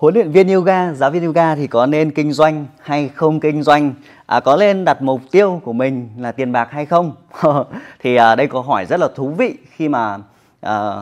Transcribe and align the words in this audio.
huấn 0.00 0.14
luyện 0.14 0.30
viên 0.30 0.48
yoga 0.48 0.92
giáo 0.92 1.10
viên 1.10 1.24
yoga 1.24 1.54
thì 1.54 1.66
có 1.66 1.86
nên 1.86 2.10
kinh 2.10 2.32
doanh 2.32 2.66
hay 2.82 3.08
không 3.08 3.40
kinh 3.40 3.62
doanh? 3.62 3.94
À, 4.26 4.40
có 4.40 4.56
nên 4.56 4.84
đặt 4.84 5.02
mục 5.02 5.20
tiêu 5.30 5.60
của 5.64 5.72
mình 5.72 6.08
là 6.18 6.32
tiền 6.32 6.52
bạc 6.52 6.68
hay 6.70 6.86
không? 6.86 7.12
Thì 7.98 8.16
à, 8.16 8.36
đây 8.36 8.46
có 8.46 8.60
hỏi 8.60 8.86
rất 8.86 9.00
là 9.00 9.08
thú 9.14 9.28
vị 9.28 9.56
khi 9.70 9.88
mà 9.88 10.18
à, 10.60 10.92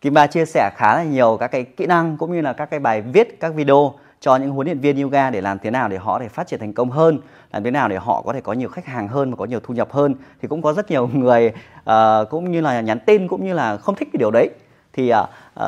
Kim 0.00 0.14
Ba 0.14 0.26
chia 0.26 0.44
sẻ 0.44 0.70
khá 0.76 0.96
là 0.96 1.02
nhiều 1.02 1.36
các 1.40 1.46
cái 1.46 1.64
kỹ 1.64 1.86
năng 1.86 2.16
cũng 2.16 2.32
như 2.32 2.40
là 2.40 2.52
các 2.52 2.70
cái 2.70 2.80
bài 2.80 3.02
viết 3.02 3.40
các 3.40 3.54
video 3.54 3.94
cho 4.20 4.36
những 4.36 4.50
huấn 4.50 4.66
luyện 4.66 4.80
viên 4.80 5.02
yoga 5.02 5.30
để 5.30 5.40
làm 5.40 5.58
thế 5.58 5.70
nào 5.70 5.88
để 5.88 5.96
họ 5.96 6.18
để 6.18 6.28
phát 6.28 6.46
triển 6.46 6.60
thành 6.60 6.72
công 6.72 6.90
hơn 6.90 7.18
làm 7.52 7.64
thế 7.64 7.70
nào 7.70 7.88
để 7.88 7.96
họ 7.96 8.22
có 8.22 8.32
thể 8.32 8.40
có 8.40 8.52
nhiều 8.52 8.68
khách 8.68 8.86
hàng 8.86 9.08
hơn 9.08 9.30
và 9.30 9.36
có 9.36 9.44
nhiều 9.44 9.60
thu 9.62 9.74
nhập 9.74 9.92
hơn. 9.92 10.14
Thì 10.42 10.48
cũng 10.48 10.62
có 10.62 10.72
rất 10.72 10.90
nhiều 10.90 11.06
người 11.12 11.52
uh, 11.90 11.94
cũng 12.30 12.52
như 12.52 12.60
là 12.60 12.80
nhắn 12.80 12.98
tin 13.06 13.28
cũng 13.28 13.44
như 13.44 13.54
là 13.54 13.76
không 13.76 13.94
thích 13.94 14.08
cái 14.12 14.18
điều 14.18 14.30
đấy. 14.30 14.50
Thì 14.92 15.12
uh, 15.12 15.18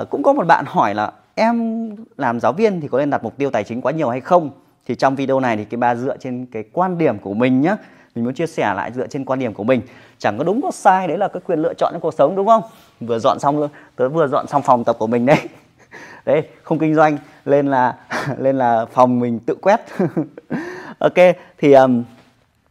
uh, 0.01 0.11
cũng 0.11 0.23
có 0.23 0.33
một 0.33 0.47
bạn 0.47 0.65
hỏi 0.69 0.95
là 0.95 1.13
em 1.39 1.91
làm 2.17 2.41
giáo 2.41 2.53
viên 2.53 2.81
thì 2.81 2.89
có 2.89 2.99
nên 2.99 3.11
đặt 3.11 3.25
mục 3.25 3.37
tiêu 3.39 3.51
tài 3.51 3.65
chính 3.65 3.81
quá 3.81 3.93
nhiều 3.93 4.09
hay 4.09 4.21
không? 4.21 4.51
Thì 4.87 4.95
trong 4.95 5.17
video 5.17 5.41
này 5.41 5.57
thì 5.57 5.65
cái 5.65 5.79
ba 5.79 5.95
dựa 5.95 6.17
trên 6.17 6.47
cái 6.47 6.65
quan 6.73 6.99
điểm 6.99 7.19
của 7.19 7.35
mình 7.35 7.61
nhé 7.61 7.77
mình 8.15 8.25
muốn 8.25 8.35
chia 8.35 8.47
sẻ 8.47 8.75
lại 8.75 8.93
dựa 8.93 9.07
trên 9.07 9.25
quan 9.25 9.39
điểm 9.39 9.55
của 9.55 9.65
mình. 9.65 9.83
Chẳng 10.19 10.39
có 10.39 10.45
đúng 10.45 10.63
có 10.63 10.71
sai 10.71 11.09
đấy 11.09 11.19
là 11.19 11.29
cái 11.29 11.41
quyền 11.47 11.59
lựa 11.59 11.75
chọn 11.75 11.93
trong 11.93 12.01
cuộc 12.01 12.15
sống 12.15 12.37
đúng 12.37 12.47
không? 12.47 12.63
Vừa 13.01 13.19
dọn 13.19 13.39
xong 13.39 13.59
luôn 13.59 13.71
tớ 13.97 14.09
vừa 14.09 14.27
dọn 14.27 14.47
xong 14.47 14.63
phòng 14.63 14.85
tập 14.85 14.97
của 14.99 15.07
mình 15.07 15.27
đấy. 15.27 15.39
Đấy 16.25 16.43
không 16.63 16.79
kinh 16.79 16.95
doanh 16.95 17.19
lên 17.45 17.67
là 17.67 17.97
lên 18.39 18.59
là 18.59 18.87
phòng 18.93 19.21
mình 19.21 19.39
tự 19.39 19.55
quét. 19.55 19.81
Ok 20.99 21.15
thì 21.59 21.73
um, 21.73 22.05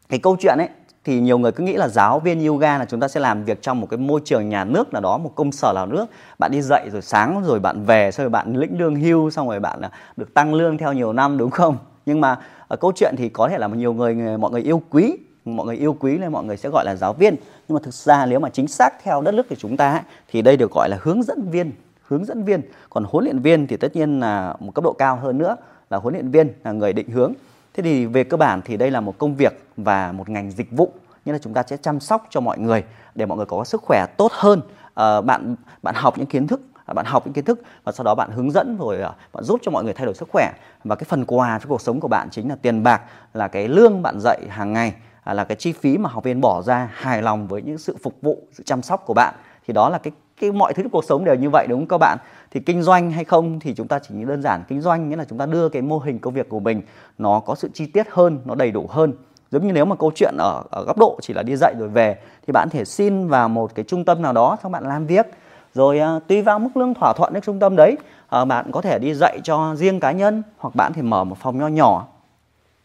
cái 0.10 0.20
câu 0.20 0.38
chuyện 0.40 0.58
ấy 0.58 0.70
thì 1.08 1.20
nhiều 1.20 1.38
người 1.38 1.52
cứ 1.52 1.64
nghĩ 1.64 1.74
là 1.74 1.88
giáo 1.88 2.20
viên 2.20 2.48
yoga 2.48 2.78
là 2.78 2.86
chúng 2.86 3.00
ta 3.00 3.08
sẽ 3.08 3.20
làm 3.20 3.44
việc 3.44 3.62
trong 3.62 3.82
một 3.82 3.88
cái 3.90 3.98
môi 3.98 4.22
trường 4.26 4.50
nhà 4.50 4.64
nước 4.64 4.94
nào 4.94 5.02
đó, 5.02 5.18
một 5.18 5.32
công 5.36 5.52
sở 5.52 5.74
nào 5.76 5.86
nước 5.86 6.06
bạn 6.40 6.52
đi 6.52 6.62
dậy 6.62 6.90
rồi 6.92 7.02
sáng 7.02 7.44
rồi 7.46 7.60
bạn 7.60 7.86
về, 7.86 8.12
xong 8.12 8.24
rồi 8.24 8.30
bạn 8.30 8.56
lĩnh 8.56 8.80
lương 8.80 8.96
hưu, 8.96 9.30
xong 9.30 9.48
rồi 9.48 9.60
bạn 9.60 9.82
à, 9.82 9.92
được 10.18 10.34
tăng 10.34 10.54
lương 10.54 10.78
theo 10.78 10.94
nhiều 10.94 11.14
năm, 11.14 11.38
đúng 11.38 11.50
không? 11.50 11.78
Nhưng 12.06 12.22
mà 12.22 12.40
ở 12.68 12.78
câu 12.78 12.92
chuyện 12.96 13.16
thì 13.18 13.30
có 13.30 13.50
thể 13.50 13.58
là 13.58 13.68
nhiều 13.68 13.94
người 13.94 14.38
mọi 14.38 14.52
người 14.52 14.62
yêu 14.62 14.82
quý, 14.90 15.18
mọi 15.46 15.66
người 15.66 15.76
yêu 15.76 15.98
quý 16.00 16.18
nên 16.18 16.32
mọi 16.32 16.44
người 16.44 16.58
sẽ 16.58 16.70
gọi 16.70 16.86
là 16.86 16.96
giáo 16.96 17.14
viên. 17.14 17.36
Nhưng 17.68 17.76
mà 17.76 17.80
thực 17.84 17.94
ra 17.94 18.26
nếu 18.26 18.40
mà 18.40 18.50
chính 18.50 18.68
xác 18.68 19.04
theo 19.04 19.22
đất 19.22 19.34
nước 19.34 19.50
của 19.50 19.56
chúng 19.56 19.78
ta 19.78 20.04
thì 20.32 20.42
đây 20.42 20.58
được 20.58 20.72
gọi 20.72 20.90
là 20.90 20.98
hướng 21.02 21.24
dẫn 21.24 21.50
viên, 21.52 21.72
hướng 22.02 22.26
dẫn 22.26 22.44
viên. 22.44 22.62
Còn 22.90 23.04
huấn 23.04 23.24
luyện 23.24 23.40
viên 23.40 23.68
thì 23.68 23.78
tất 23.78 23.96
nhiên 23.96 24.20
là 24.20 24.56
một 24.60 24.72
cấp 24.76 24.84
độ 24.84 24.94
cao 24.94 25.16
hơn 25.16 25.38
nữa, 25.38 25.56
là 25.90 25.98
huấn 25.98 26.14
luyện 26.14 26.32
viên 26.32 26.48
là 26.64 26.72
người 26.72 26.94
định 26.94 27.10
hướng 27.10 27.34
thế 27.78 27.84
thì 27.84 28.06
về 28.06 28.24
cơ 28.24 28.38
bản 28.38 28.62
thì 28.66 28.78
đây 28.78 28.92
là 28.92 29.02
một 29.02 29.18
công 29.18 29.36
việc 29.36 29.68
và 29.78 30.12
một 30.12 30.30
ngành 30.30 30.52
dịch 30.52 30.72
vụ 30.72 30.92
như 31.26 31.34
là 31.34 31.40
chúng 31.40 31.54
ta 31.54 31.64
sẽ 31.68 31.78
chăm 31.78 32.00
sóc 32.00 32.28
cho 32.30 32.40
mọi 32.40 32.60
người 32.60 32.84
để 33.16 33.26
mọi 33.26 33.38
người 33.38 33.46
có 33.46 33.64
sức 33.64 33.82
khỏe 33.82 34.06
tốt 34.18 34.32
hơn. 34.32 34.62
À, 34.94 35.22
bạn 35.22 35.56
bạn 35.84 35.96
học 35.96 36.18
những 36.18 36.28
kiến 36.28 36.48
thức 36.48 36.62
à, 36.86 36.94
bạn 36.94 37.06
học 37.06 37.26
những 37.26 37.34
kiến 37.34 37.46
thức 37.46 37.62
và 37.84 37.92
sau 37.92 38.04
đó 38.04 38.16
bạn 38.16 38.32
hướng 38.32 38.52
dẫn 38.52 38.78
rồi 38.78 39.02
à, 39.02 39.12
bạn 39.34 39.44
giúp 39.44 39.60
cho 39.64 39.72
mọi 39.72 39.84
người 39.84 39.94
thay 39.94 40.06
đổi 40.06 40.16
sức 40.16 40.30
khỏe. 40.32 40.52
Và 40.84 40.96
cái 40.96 41.06
phần 41.10 41.26
quà 41.26 41.60
cho 41.60 41.70
cuộc 41.70 41.82
sống 41.82 42.00
của 42.00 42.08
bạn 42.08 42.30
chính 42.32 42.50
là 42.50 42.56
tiền 42.62 42.84
bạc 42.84 43.02
là 43.34 43.48
cái 43.48 43.68
lương 43.68 44.02
bạn 44.02 44.20
dạy 44.20 44.42
hàng 44.50 44.74
ngày 44.74 44.94
à, 45.24 45.34
là 45.34 45.44
cái 45.44 45.56
chi 45.56 45.72
phí 45.72 45.98
mà 45.98 46.10
học 46.10 46.24
viên 46.24 46.42
bỏ 46.42 46.62
ra 46.62 46.90
hài 46.94 47.22
lòng 47.22 47.48
với 47.48 47.62
những 47.62 47.78
sự 47.78 47.98
phục 48.04 48.22
vụ 48.22 48.48
sự 48.52 48.64
chăm 48.66 48.82
sóc 48.82 49.04
của 49.06 49.14
bạn. 49.14 49.36
Thì 49.68 49.74
đó 49.74 49.90
là 49.90 49.98
cái 49.98 50.12
cái 50.40 50.52
mọi 50.52 50.74
thứ 50.74 50.84
trong 50.84 50.92
cuộc 50.92 51.06
sống 51.06 51.26
đều 51.26 51.36
như 51.36 51.50
vậy 51.50 51.68
đúng 51.70 51.80
không 51.80 51.88
các 51.88 51.98
bạn? 51.98 52.18
Thì 52.52 52.60
kinh 52.60 52.82
doanh 52.82 53.12
hay 53.12 53.24
không 53.24 53.60
thì 53.60 53.74
chúng 53.74 53.88
ta 53.88 54.00
chỉ 54.00 54.16
đơn 54.26 54.42
giản. 54.42 54.64
Kinh 54.68 54.82
doanh 54.82 55.10
nghĩa 55.10 55.16
là 55.16 55.26
chúng 55.30 55.38
ta 55.38 55.46
đưa 55.46 55.70
cái 55.70 55.82
mô 55.82 56.00
hình 56.00 56.20
công 56.20 56.34
việc 56.34 56.50
của 56.50 56.60
mình 56.60 56.82
nó 57.18 57.40
có 57.40 57.56
sự 57.56 57.70
chi 57.74 57.86
tiết 57.86 58.08
hơn 58.12 58.40
nó 58.46 58.56
đầy 58.56 58.72
đủ 58.72 58.88
hơn. 58.90 59.14
Giống 59.52 59.68
như 59.68 59.74
nếu 59.74 59.86
mà 59.86 59.96
câu 59.96 60.12
chuyện 60.16 60.36
ở, 60.38 60.64
ở 60.72 60.84
góc 60.84 60.98
độ 60.98 61.20
chỉ 61.22 61.34
là 61.34 61.44
đi 61.44 61.56
dạy 61.56 61.74
rồi 61.80 61.88
về 61.90 62.18
thì 62.48 62.52
bạn 62.52 62.70
thể 62.70 62.86
xin 62.86 63.28
vào 63.28 63.50
một 63.50 63.76
cái 63.76 63.86
trung 63.88 64.06
tâm 64.06 64.22
nào 64.22 64.34
đó 64.34 64.58
xong 64.64 64.72
bạn 64.72 64.84
làm 64.84 65.06
việc. 65.06 65.26
Rồi 65.74 66.00
à, 66.00 66.20
tùy 66.28 66.42
vào 66.42 66.60
mức 66.60 66.78
lương 66.78 66.94
thỏa 66.94 67.14
thuận 67.14 67.34
với 67.34 67.42
trung 67.42 67.60
tâm 67.60 67.76
đấy 67.76 67.98
à, 68.30 68.46
bạn 68.46 68.72
có 68.72 68.82
thể 68.82 69.00
đi 69.00 69.14
dạy 69.14 69.40
cho 69.44 69.76
riêng 69.76 70.00
cá 70.00 70.12
nhân 70.12 70.44
hoặc 70.58 70.76
bạn 70.76 70.94
thì 70.94 71.02
mở 71.02 71.24
một 71.24 71.38
phòng 71.38 71.58
nho 71.58 71.68
nhỏ 71.68 72.08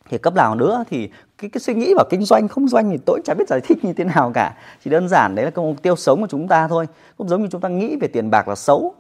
thì 0.09 0.19
cấp 0.19 0.35
nào 0.35 0.55
nữa 0.55 0.85
thì 0.91 1.11
cái, 1.39 1.51
cái 1.51 1.61
suy 1.61 1.75
nghĩ 1.75 1.95
vào 1.95 2.05
kinh 2.11 2.25
doanh 2.25 2.49
không 2.49 2.69
doanh 2.69 2.91
thì 2.91 2.99
tôi 3.07 3.21
chả 3.25 3.35
biết 3.35 3.49
giải 3.49 3.61
thích 3.61 3.85
như 3.85 3.93
thế 3.93 4.05
nào 4.05 4.31
cả. 4.35 4.55
Chỉ 4.85 4.91
đơn 4.91 5.09
giản 5.09 5.35
đấy 5.35 5.45
là 5.45 5.51
cái 5.51 5.65
mục 5.65 5.83
tiêu 5.83 5.97
sống 5.97 6.21
của 6.21 6.27
chúng 6.31 6.49
ta 6.49 6.69
thôi. 6.69 6.87
Cũng 7.17 7.29
giống 7.29 7.43
như 7.43 7.49
chúng 7.51 7.61
ta 7.61 7.69
nghĩ 7.69 7.97
về 7.97 8.09
tiền 8.09 8.31
bạc 8.31 8.49
là 8.49 8.55
xấu 8.55 8.95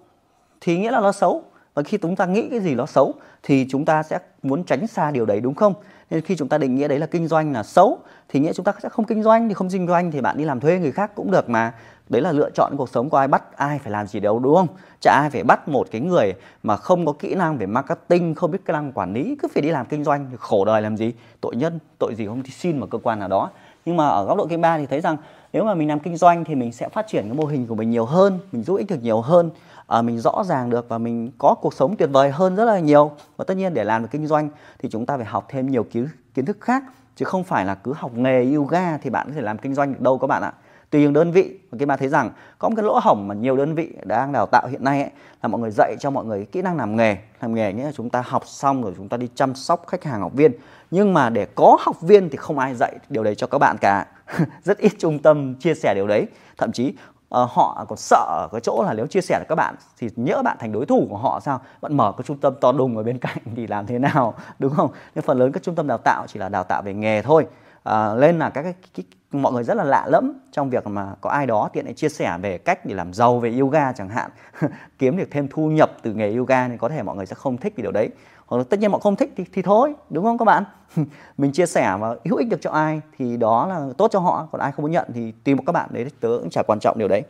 thì 0.60 0.78
nghĩa 0.78 0.90
là 0.90 1.00
nó 1.00 1.12
xấu. 1.12 1.42
Và 1.74 1.82
khi 1.82 1.98
chúng 2.02 2.16
ta 2.16 2.26
nghĩ 2.26 2.48
cái 2.50 2.60
gì 2.60 2.74
nó 2.74 2.86
xấu 2.86 3.14
thì 3.42 3.66
chúng 3.70 3.84
ta 3.84 4.02
sẽ 4.02 4.18
muốn 4.42 4.64
tránh 4.64 4.86
xa 4.86 5.10
điều 5.10 5.26
đấy 5.26 5.40
đúng 5.40 5.54
không? 5.54 5.74
Nên 6.10 6.20
khi 6.20 6.36
chúng 6.36 6.48
ta 6.48 6.58
định 6.58 6.74
nghĩa 6.74 6.88
đấy 6.88 6.98
là 6.98 7.06
kinh 7.06 7.28
doanh 7.28 7.52
là 7.52 7.62
xấu 7.62 7.98
thì 8.28 8.40
nghĩa 8.40 8.52
chúng 8.52 8.64
ta 8.64 8.72
sẽ 8.82 8.88
không 8.88 9.04
kinh 9.04 9.22
doanh 9.22 9.48
thì 9.48 9.54
không 9.54 9.68
kinh 9.70 9.86
doanh 9.86 10.10
thì 10.10 10.20
bạn 10.20 10.38
đi 10.38 10.44
làm 10.44 10.60
thuê 10.60 10.78
người 10.78 10.92
khác 10.92 11.10
cũng 11.14 11.30
được 11.30 11.48
mà 11.48 11.74
đấy 12.12 12.22
là 12.22 12.32
lựa 12.32 12.50
chọn 12.50 12.76
cuộc 12.76 12.88
sống 12.88 13.10
của 13.10 13.16
ai 13.16 13.28
bắt 13.28 13.56
ai 13.56 13.78
phải 13.78 13.92
làm 13.92 14.06
gì 14.06 14.20
đâu 14.20 14.38
đúng 14.38 14.54
không? 14.54 14.66
Chả 15.00 15.12
ai 15.20 15.30
phải 15.30 15.42
bắt 15.44 15.68
một 15.68 15.86
cái 15.90 16.00
người 16.00 16.34
mà 16.62 16.76
không 16.76 17.06
có 17.06 17.12
kỹ 17.12 17.34
năng 17.34 17.58
về 17.58 17.66
marketing 17.66 18.34
không 18.34 18.50
biết 18.50 18.58
kỹ 18.64 18.72
năng 18.72 18.92
quản 18.92 19.12
lý 19.12 19.36
cứ 19.42 19.48
phải 19.54 19.62
đi 19.62 19.68
làm 19.68 19.86
kinh 19.86 20.04
doanh 20.04 20.30
khổ 20.38 20.64
đời 20.64 20.82
làm 20.82 20.96
gì? 20.96 21.12
Tội 21.40 21.56
nhân 21.56 21.78
tội 21.98 22.14
gì 22.14 22.26
không 22.26 22.42
thì 22.42 22.50
xin 22.50 22.78
vào 22.78 22.86
cơ 22.86 22.98
quan 23.02 23.18
nào 23.18 23.28
đó. 23.28 23.50
Nhưng 23.84 23.96
mà 23.96 24.08
ở 24.08 24.24
góc 24.24 24.38
độ 24.38 24.46
kim 24.46 24.60
ba 24.60 24.78
thì 24.78 24.86
thấy 24.86 25.00
rằng 25.00 25.16
nếu 25.52 25.64
mà 25.64 25.74
mình 25.74 25.88
làm 25.88 26.00
kinh 26.00 26.16
doanh 26.16 26.44
thì 26.44 26.54
mình 26.54 26.72
sẽ 26.72 26.88
phát 26.88 27.06
triển 27.06 27.24
cái 27.24 27.34
mô 27.34 27.44
hình 27.44 27.66
của 27.66 27.74
mình 27.74 27.90
nhiều 27.90 28.04
hơn 28.04 28.38
mình 28.52 28.62
giúp 28.62 28.76
ích 28.76 28.90
được 28.90 29.02
nhiều 29.02 29.20
hơn. 29.20 29.50
À, 29.86 30.02
mình 30.02 30.18
rõ 30.20 30.42
ràng 30.44 30.70
được 30.70 30.88
và 30.88 30.98
mình 30.98 31.30
có 31.38 31.54
cuộc 31.54 31.74
sống 31.74 31.96
tuyệt 31.96 32.08
vời 32.12 32.30
hơn 32.30 32.56
rất 32.56 32.64
là 32.64 32.78
nhiều. 32.78 33.10
Và 33.36 33.44
tất 33.44 33.56
nhiên 33.56 33.74
để 33.74 33.84
làm 33.84 34.02
được 34.02 34.08
kinh 34.10 34.26
doanh 34.26 34.48
thì 34.78 34.88
chúng 34.88 35.06
ta 35.06 35.16
phải 35.16 35.26
học 35.26 35.46
thêm 35.48 35.70
nhiều 35.70 35.84
kiến 35.84 36.08
kiến 36.34 36.44
thức 36.44 36.56
khác 36.60 36.84
chứ 37.16 37.24
không 37.24 37.44
phải 37.44 37.64
là 37.64 37.74
cứ 37.74 37.92
học 37.96 38.14
nghề 38.14 38.54
yoga 38.54 38.98
thì 38.98 39.10
bạn 39.10 39.26
có 39.26 39.32
thể 39.34 39.40
làm 39.40 39.58
kinh 39.58 39.74
doanh 39.74 39.92
được 39.92 40.00
đâu 40.00 40.18
các 40.18 40.26
bạn 40.26 40.42
ạ 40.42 40.52
tùy 40.92 41.04
từng 41.04 41.12
đơn 41.12 41.32
vị 41.32 41.58
và 41.70 41.78
các 41.78 41.88
bạn 41.88 41.98
thấy 41.98 42.08
rằng 42.08 42.30
có 42.58 42.68
một 42.68 42.74
cái 42.76 42.84
lỗ 42.84 42.98
hổng 43.02 43.28
mà 43.28 43.34
nhiều 43.34 43.56
đơn 43.56 43.74
vị 43.74 43.92
đang 44.04 44.32
đào 44.32 44.46
tạo 44.46 44.66
hiện 44.66 44.84
nay 44.84 45.02
ấy, 45.02 45.10
là 45.42 45.48
mọi 45.48 45.60
người 45.60 45.70
dạy 45.70 45.96
cho 46.00 46.10
mọi 46.10 46.24
người 46.24 46.44
kỹ 46.44 46.62
năng 46.62 46.76
làm 46.76 46.96
nghề. 46.96 47.16
Làm 47.40 47.54
nghề 47.54 47.72
nghĩa 47.72 47.84
là 47.84 47.92
chúng 47.92 48.10
ta 48.10 48.22
học 48.26 48.46
xong 48.46 48.82
rồi 48.82 48.92
chúng 48.96 49.08
ta 49.08 49.16
đi 49.16 49.28
chăm 49.34 49.54
sóc 49.54 49.84
khách 49.86 50.04
hàng 50.04 50.20
học 50.20 50.32
viên. 50.34 50.52
Nhưng 50.90 51.14
mà 51.14 51.30
để 51.30 51.46
có 51.54 51.76
học 51.80 52.00
viên 52.00 52.30
thì 52.30 52.36
không 52.36 52.58
ai 52.58 52.74
dạy 52.74 52.94
điều 53.08 53.24
đấy 53.24 53.34
cho 53.34 53.46
các 53.46 53.58
bạn 53.58 53.76
cả. 53.80 54.06
Rất 54.62 54.78
ít 54.78 54.92
trung 54.98 55.18
tâm 55.18 55.54
chia 55.54 55.74
sẻ 55.74 55.94
điều 55.94 56.06
đấy. 56.06 56.26
Thậm 56.58 56.72
chí 56.72 56.88
uh, 56.88 57.50
họ 57.50 57.84
còn 57.88 57.98
sợ 57.98 58.26
ở 58.28 58.48
cái 58.52 58.60
chỗ 58.60 58.82
là 58.82 58.94
nếu 58.94 59.06
chia 59.06 59.20
sẻ 59.20 59.38
được 59.38 59.46
các 59.48 59.54
bạn 59.54 59.74
thì 59.98 60.08
nhỡ 60.16 60.42
bạn 60.42 60.56
thành 60.60 60.72
đối 60.72 60.86
thủ 60.86 61.06
của 61.10 61.18
họ 61.18 61.40
sao? 61.40 61.60
Bạn 61.80 61.96
mở 61.96 62.12
cái 62.16 62.24
trung 62.26 62.36
tâm 62.36 62.54
to 62.60 62.72
đùng 62.72 62.96
ở 62.96 63.02
bên 63.02 63.18
cạnh 63.26 63.38
thì 63.56 63.66
làm 63.66 63.86
thế 63.86 63.98
nào? 63.98 64.34
Đúng 64.58 64.74
không? 64.74 64.90
Nhưng 65.14 65.24
phần 65.24 65.38
lớn 65.38 65.52
các 65.52 65.62
trung 65.62 65.74
tâm 65.74 65.86
đào 65.86 65.98
tạo 65.98 66.26
chỉ 66.28 66.38
là 66.40 66.48
đào 66.48 66.64
tạo 66.64 66.82
về 66.82 66.94
nghề 66.94 67.22
thôi 67.22 67.46
à, 67.82 68.14
lên 68.14 68.38
là 68.38 68.50
các 68.50 68.62
cái, 68.62 68.74
cái 68.94 69.04
mọi 69.32 69.52
người 69.52 69.64
rất 69.64 69.76
là 69.76 69.84
lạ 69.84 70.06
lẫm 70.08 70.32
trong 70.52 70.70
việc 70.70 70.86
mà 70.86 71.14
có 71.20 71.30
ai 71.30 71.46
đó 71.46 71.68
tiện 71.72 71.84
để 71.84 71.92
chia 71.92 72.08
sẻ 72.08 72.38
về 72.42 72.58
cách 72.58 72.86
để 72.86 72.94
làm 72.94 73.12
giàu 73.14 73.38
về 73.38 73.58
yoga 73.58 73.92
chẳng 73.92 74.08
hạn. 74.08 74.30
Kiếm 74.98 75.16
được 75.16 75.28
thêm 75.30 75.48
thu 75.48 75.70
nhập 75.70 75.92
từ 76.02 76.14
nghề 76.14 76.36
yoga 76.36 76.68
thì 76.68 76.76
có 76.76 76.88
thể 76.88 77.02
mọi 77.02 77.16
người 77.16 77.26
sẽ 77.26 77.34
không 77.34 77.56
thích 77.56 77.72
vì 77.76 77.82
điều 77.82 77.92
đấy. 77.92 78.10
Hoặc 78.46 78.66
tất 78.70 78.80
nhiên 78.80 78.90
mọi 78.90 79.00
không 79.00 79.16
thích 79.16 79.32
thì, 79.36 79.44
thì 79.52 79.62
thôi 79.62 79.94
đúng 80.10 80.24
không 80.24 80.38
các 80.38 80.44
bạn? 80.44 80.64
Mình 81.38 81.52
chia 81.52 81.66
sẻ 81.66 81.96
và 82.00 82.16
hữu 82.24 82.36
ích 82.36 82.48
được 82.48 82.60
cho 82.60 82.70
ai 82.70 83.00
thì 83.18 83.36
đó 83.36 83.66
là 83.66 83.86
tốt 83.98 84.08
cho 84.12 84.18
họ 84.18 84.48
còn 84.52 84.60
ai 84.60 84.72
không 84.72 84.82
muốn 84.82 84.92
nhận 84.92 85.08
thì 85.14 85.32
tùy 85.44 85.54
một 85.54 85.62
các 85.66 85.72
bạn 85.72 85.88
đấy 85.92 86.06
tớ 86.20 86.28
cũng 86.28 86.50
chả 86.50 86.62
quan 86.62 86.80
trọng 86.80 86.98
điều 86.98 87.08
đấy. 87.08 87.22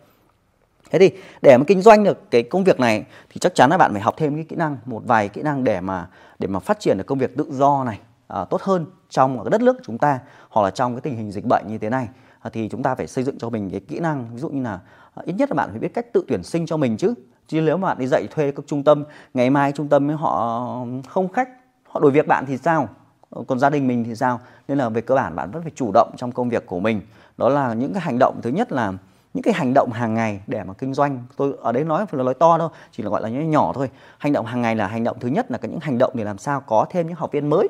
Thế 0.90 0.98
thì 0.98 1.10
để 1.42 1.56
mà 1.58 1.64
kinh 1.66 1.82
doanh 1.82 2.04
được 2.04 2.30
cái 2.30 2.42
công 2.42 2.64
việc 2.64 2.80
này 2.80 3.04
thì 3.30 3.38
chắc 3.40 3.54
chắn 3.54 3.70
là 3.70 3.78
bạn 3.78 3.92
phải 3.92 4.02
học 4.02 4.14
thêm 4.16 4.34
cái 4.34 4.44
kỹ 4.48 4.56
năng 4.56 4.76
một 4.84 5.02
vài 5.06 5.28
kỹ 5.28 5.42
năng 5.42 5.64
để 5.64 5.80
mà 5.80 6.08
để 6.38 6.48
mà 6.48 6.58
phát 6.58 6.80
triển 6.80 6.98
được 6.98 7.04
công 7.06 7.18
việc 7.18 7.36
tự 7.36 7.46
do 7.50 7.84
này 7.84 8.00
à, 8.28 8.44
tốt 8.44 8.62
hơn 8.62 8.86
trong 9.12 9.44
cái 9.44 9.50
đất 9.50 9.60
nước 9.60 9.76
chúng 9.82 9.98
ta 9.98 10.18
hoặc 10.50 10.62
là 10.62 10.70
trong 10.70 10.94
cái 10.94 11.00
tình 11.00 11.16
hình 11.16 11.32
dịch 11.32 11.44
bệnh 11.44 11.64
như 11.68 11.78
thế 11.78 11.90
này 11.90 12.08
à, 12.40 12.50
thì 12.52 12.68
chúng 12.68 12.82
ta 12.82 12.94
phải 12.94 13.06
xây 13.06 13.24
dựng 13.24 13.38
cho 13.38 13.50
mình 13.50 13.70
cái 13.70 13.80
kỹ 13.80 14.00
năng, 14.00 14.26
ví 14.32 14.40
dụ 14.40 14.48
như 14.48 14.62
là 14.62 14.80
à, 15.14 15.22
ít 15.24 15.32
nhất 15.32 15.50
là 15.50 15.54
bạn 15.54 15.70
phải 15.70 15.78
biết 15.78 15.94
cách 15.94 16.12
tự 16.12 16.24
tuyển 16.28 16.42
sinh 16.42 16.66
cho 16.66 16.76
mình 16.76 16.96
chứ. 16.96 17.14
Chứ 17.48 17.60
nếu 17.60 17.76
mà 17.76 17.88
bạn 17.88 17.98
đi 17.98 18.06
dạy 18.06 18.26
thuê 18.30 18.52
các 18.52 18.64
trung 18.66 18.82
tâm, 18.82 19.04
ngày 19.34 19.50
mai 19.50 19.72
trung 19.72 19.88
tâm 19.88 20.08
họ 20.08 20.86
không 21.08 21.28
khách, 21.28 21.48
họ 21.88 22.00
đổi 22.00 22.10
việc 22.10 22.26
bạn 22.26 22.44
thì 22.46 22.56
sao? 22.56 22.88
Còn 23.46 23.58
gia 23.58 23.70
đình 23.70 23.88
mình 23.88 24.04
thì 24.04 24.14
sao? 24.14 24.40
Nên 24.68 24.78
là 24.78 24.88
về 24.88 25.00
cơ 25.00 25.14
bản 25.14 25.36
bạn 25.36 25.50
vẫn 25.50 25.62
phải 25.62 25.72
chủ 25.74 25.90
động 25.94 26.12
trong 26.16 26.32
công 26.32 26.48
việc 26.48 26.66
của 26.66 26.80
mình. 26.80 27.00
Đó 27.36 27.48
là 27.48 27.74
những 27.74 27.92
cái 27.92 28.00
hành 28.00 28.18
động 28.18 28.40
thứ 28.42 28.50
nhất 28.50 28.72
là 28.72 28.92
những 29.34 29.42
cái 29.42 29.54
hành 29.54 29.74
động 29.74 29.90
hàng 29.92 30.14
ngày 30.14 30.40
để 30.46 30.64
mà 30.64 30.74
kinh 30.74 30.94
doanh. 30.94 31.24
Tôi 31.36 31.54
ở 31.62 31.72
đấy 31.72 31.84
nói 31.84 32.06
là 32.10 32.24
nói 32.24 32.34
to 32.34 32.58
đâu, 32.58 32.70
chỉ 32.92 33.02
là 33.02 33.10
gọi 33.10 33.22
là 33.22 33.28
nhỏ 33.28 33.40
nhỏ 33.40 33.72
thôi. 33.74 33.90
Hành 34.18 34.32
động 34.32 34.46
hàng 34.46 34.62
ngày 34.62 34.76
là 34.76 34.86
hành 34.86 35.04
động 35.04 35.16
thứ 35.20 35.28
nhất 35.28 35.50
là 35.50 35.58
cái 35.58 35.70
những 35.70 35.80
hành 35.80 35.98
động 35.98 36.12
để 36.14 36.24
làm 36.24 36.38
sao 36.38 36.60
có 36.60 36.86
thêm 36.90 37.06
những 37.06 37.16
học 37.16 37.32
viên 37.32 37.50
mới. 37.50 37.68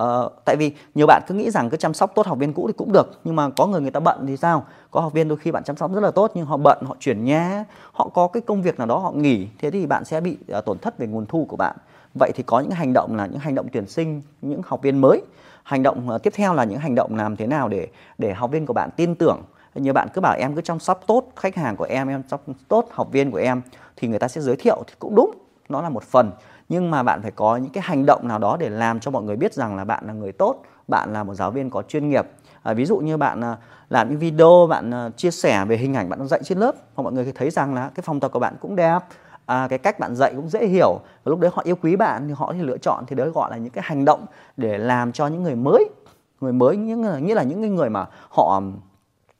Uh, 0.00 0.32
tại 0.44 0.56
vì 0.56 0.72
nhiều 0.94 1.06
bạn 1.06 1.22
cứ 1.26 1.34
nghĩ 1.34 1.50
rằng 1.50 1.70
cứ 1.70 1.76
chăm 1.76 1.94
sóc 1.94 2.12
tốt 2.14 2.26
học 2.26 2.38
viên 2.38 2.52
cũ 2.52 2.66
thì 2.66 2.72
cũng 2.76 2.92
được 2.92 3.20
nhưng 3.24 3.36
mà 3.36 3.50
có 3.50 3.66
người 3.66 3.80
người 3.80 3.90
ta 3.90 4.00
bận 4.00 4.26
thì 4.26 4.36
sao? 4.36 4.64
Có 4.90 5.00
học 5.00 5.12
viên 5.12 5.28
đôi 5.28 5.38
khi 5.38 5.50
bạn 5.50 5.64
chăm 5.64 5.76
sóc 5.76 5.92
rất 5.94 6.00
là 6.00 6.10
tốt 6.10 6.30
nhưng 6.34 6.46
họ 6.46 6.56
bận 6.56 6.78
họ 6.86 6.96
chuyển 7.00 7.24
nhà 7.24 7.64
họ 7.92 8.08
có 8.14 8.28
cái 8.28 8.40
công 8.40 8.62
việc 8.62 8.78
nào 8.78 8.86
đó 8.86 8.98
họ 8.98 9.12
nghỉ 9.12 9.48
thế 9.58 9.70
thì 9.70 9.86
bạn 9.86 10.04
sẽ 10.04 10.20
bị 10.20 10.38
uh, 10.58 10.64
tổn 10.64 10.78
thất 10.78 10.98
về 10.98 11.06
nguồn 11.06 11.26
thu 11.26 11.46
của 11.48 11.56
bạn. 11.56 11.76
Vậy 12.18 12.32
thì 12.34 12.42
có 12.42 12.60
những 12.60 12.70
hành 12.70 12.92
động 12.92 13.16
là 13.16 13.26
những 13.26 13.38
hành 13.38 13.54
động 13.54 13.66
tuyển 13.72 13.86
sinh 13.86 14.22
những 14.42 14.60
học 14.64 14.82
viên 14.82 15.00
mới. 15.00 15.22
Hành 15.62 15.82
động 15.82 16.08
uh, 16.14 16.22
tiếp 16.22 16.32
theo 16.36 16.54
là 16.54 16.64
những 16.64 16.78
hành 16.78 16.94
động 16.94 17.16
làm 17.16 17.36
thế 17.36 17.46
nào 17.46 17.68
để 17.68 17.88
để 18.18 18.32
học 18.32 18.50
viên 18.50 18.66
của 18.66 18.74
bạn 18.74 18.90
tin 18.96 19.14
tưởng? 19.14 19.42
Nhiều 19.74 19.92
bạn 19.92 20.08
cứ 20.14 20.20
bảo 20.20 20.36
em 20.38 20.54
cứ 20.54 20.60
chăm 20.60 20.78
sóc 20.78 21.00
tốt 21.06 21.32
khách 21.36 21.56
hàng 21.56 21.76
của 21.76 21.84
em 21.84 22.08
em 22.08 22.22
chăm 22.22 22.28
sóc 22.28 22.56
tốt 22.68 22.88
học 22.90 23.08
viên 23.12 23.30
của 23.30 23.38
em 23.38 23.62
thì 23.96 24.08
người 24.08 24.18
ta 24.18 24.28
sẽ 24.28 24.40
giới 24.40 24.56
thiệu 24.56 24.82
thì 24.86 24.94
cũng 24.98 25.14
đúng 25.14 25.30
nó 25.68 25.82
là 25.82 25.88
một 25.88 26.02
phần 26.02 26.30
nhưng 26.72 26.90
mà 26.90 27.02
bạn 27.02 27.22
phải 27.22 27.30
có 27.30 27.56
những 27.56 27.70
cái 27.70 27.82
hành 27.86 28.06
động 28.06 28.28
nào 28.28 28.38
đó 28.38 28.56
để 28.60 28.68
làm 28.70 29.00
cho 29.00 29.10
mọi 29.10 29.22
người 29.22 29.36
biết 29.36 29.54
rằng 29.54 29.76
là 29.76 29.84
bạn 29.84 30.04
là 30.06 30.12
người 30.12 30.32
tốt 30.32 30.62
bạn 30.88 31.12
là 31.12 31.22
một 31.24 31.34
giáo 31.34 31.50
viên 31.50 31.70
có 31.70 31.82
chuyên 31.82 32.08
nghiệp. 32.08 32.26
À, 32.62 32.72
ví 32.72 32.84
dụ 32.84 32.96
như 32.96 33.16
bạn 33.16 33.44
à, 33.44 33.56
làm 33.88 34.08
những 34.10 34.18
video 34.18 34.66
bạn 34.70 34.94
à, 34.94 35.10
chia 35.16 35.30
sẻ 35.30 35.64
về 35.64 35.76
hình 35.76 35.94
ảnh 35.94 36.08
bạn 36.08 36.28
dạy 36.28 36.40
trên 36.44 36.58
lớp 36.58 36.74
hoặc 36.94 37.02
mọi 37.02 37.12
người 37.12 37.32
thấy 37.34 37.50
rằng 37.50 37.74
là 37.74 37.90
cái 37.94 38.02
phòng 38.02 38.20
tập 38.20 38.30
của 38.32 38.38
bạn 38.38 38.54
cũng 38.60 38.76
đẹp 38.76 38.98
à, 39.46 39.66
cái 39.70 39.78
cách 39.78 39.98
bạn 39.98 40.14
dạy 40.14 40.32
cũng 40.36 40.48
dễ 40.48 40.66
hiểu 40.66 41.00
và 41.24 41.30
lúc 41.30 41.40
đấy 41.40 41.50
họ 41.54 41.62
yêu 41.64 41.76
quý 41.82 41.96
bạn 41.96 42.28
thì 42.28 42.34
họ 42.36 42.52
thì 42.52 42.62
lựa 42.62 42.78
chọn 42.78 43.04
thì 43.06 43.16
đấy 43.16 43.30
gọi 43.30 43.50
là 43.50 43.56
những 43.56 43.72
cái 43.72 43.84
hành 43.86 44.04
động 44.04 44.26
để 44.56 44.78
làm 44.78 45.12
cho 45.12 45.26
những 45.26 45.42
người 45.42 45.56
mới 45.56 45.88
người 46.40 46.52
mới 46.52 46.76
những 46.76 47.04
à, 47.04 47.18
nghĩa 47.18 47.34
là 47.34 47.42
những 47.42 47.76
người 47.76 47.90
mà 47.90 48.06
họ 48.28 48.62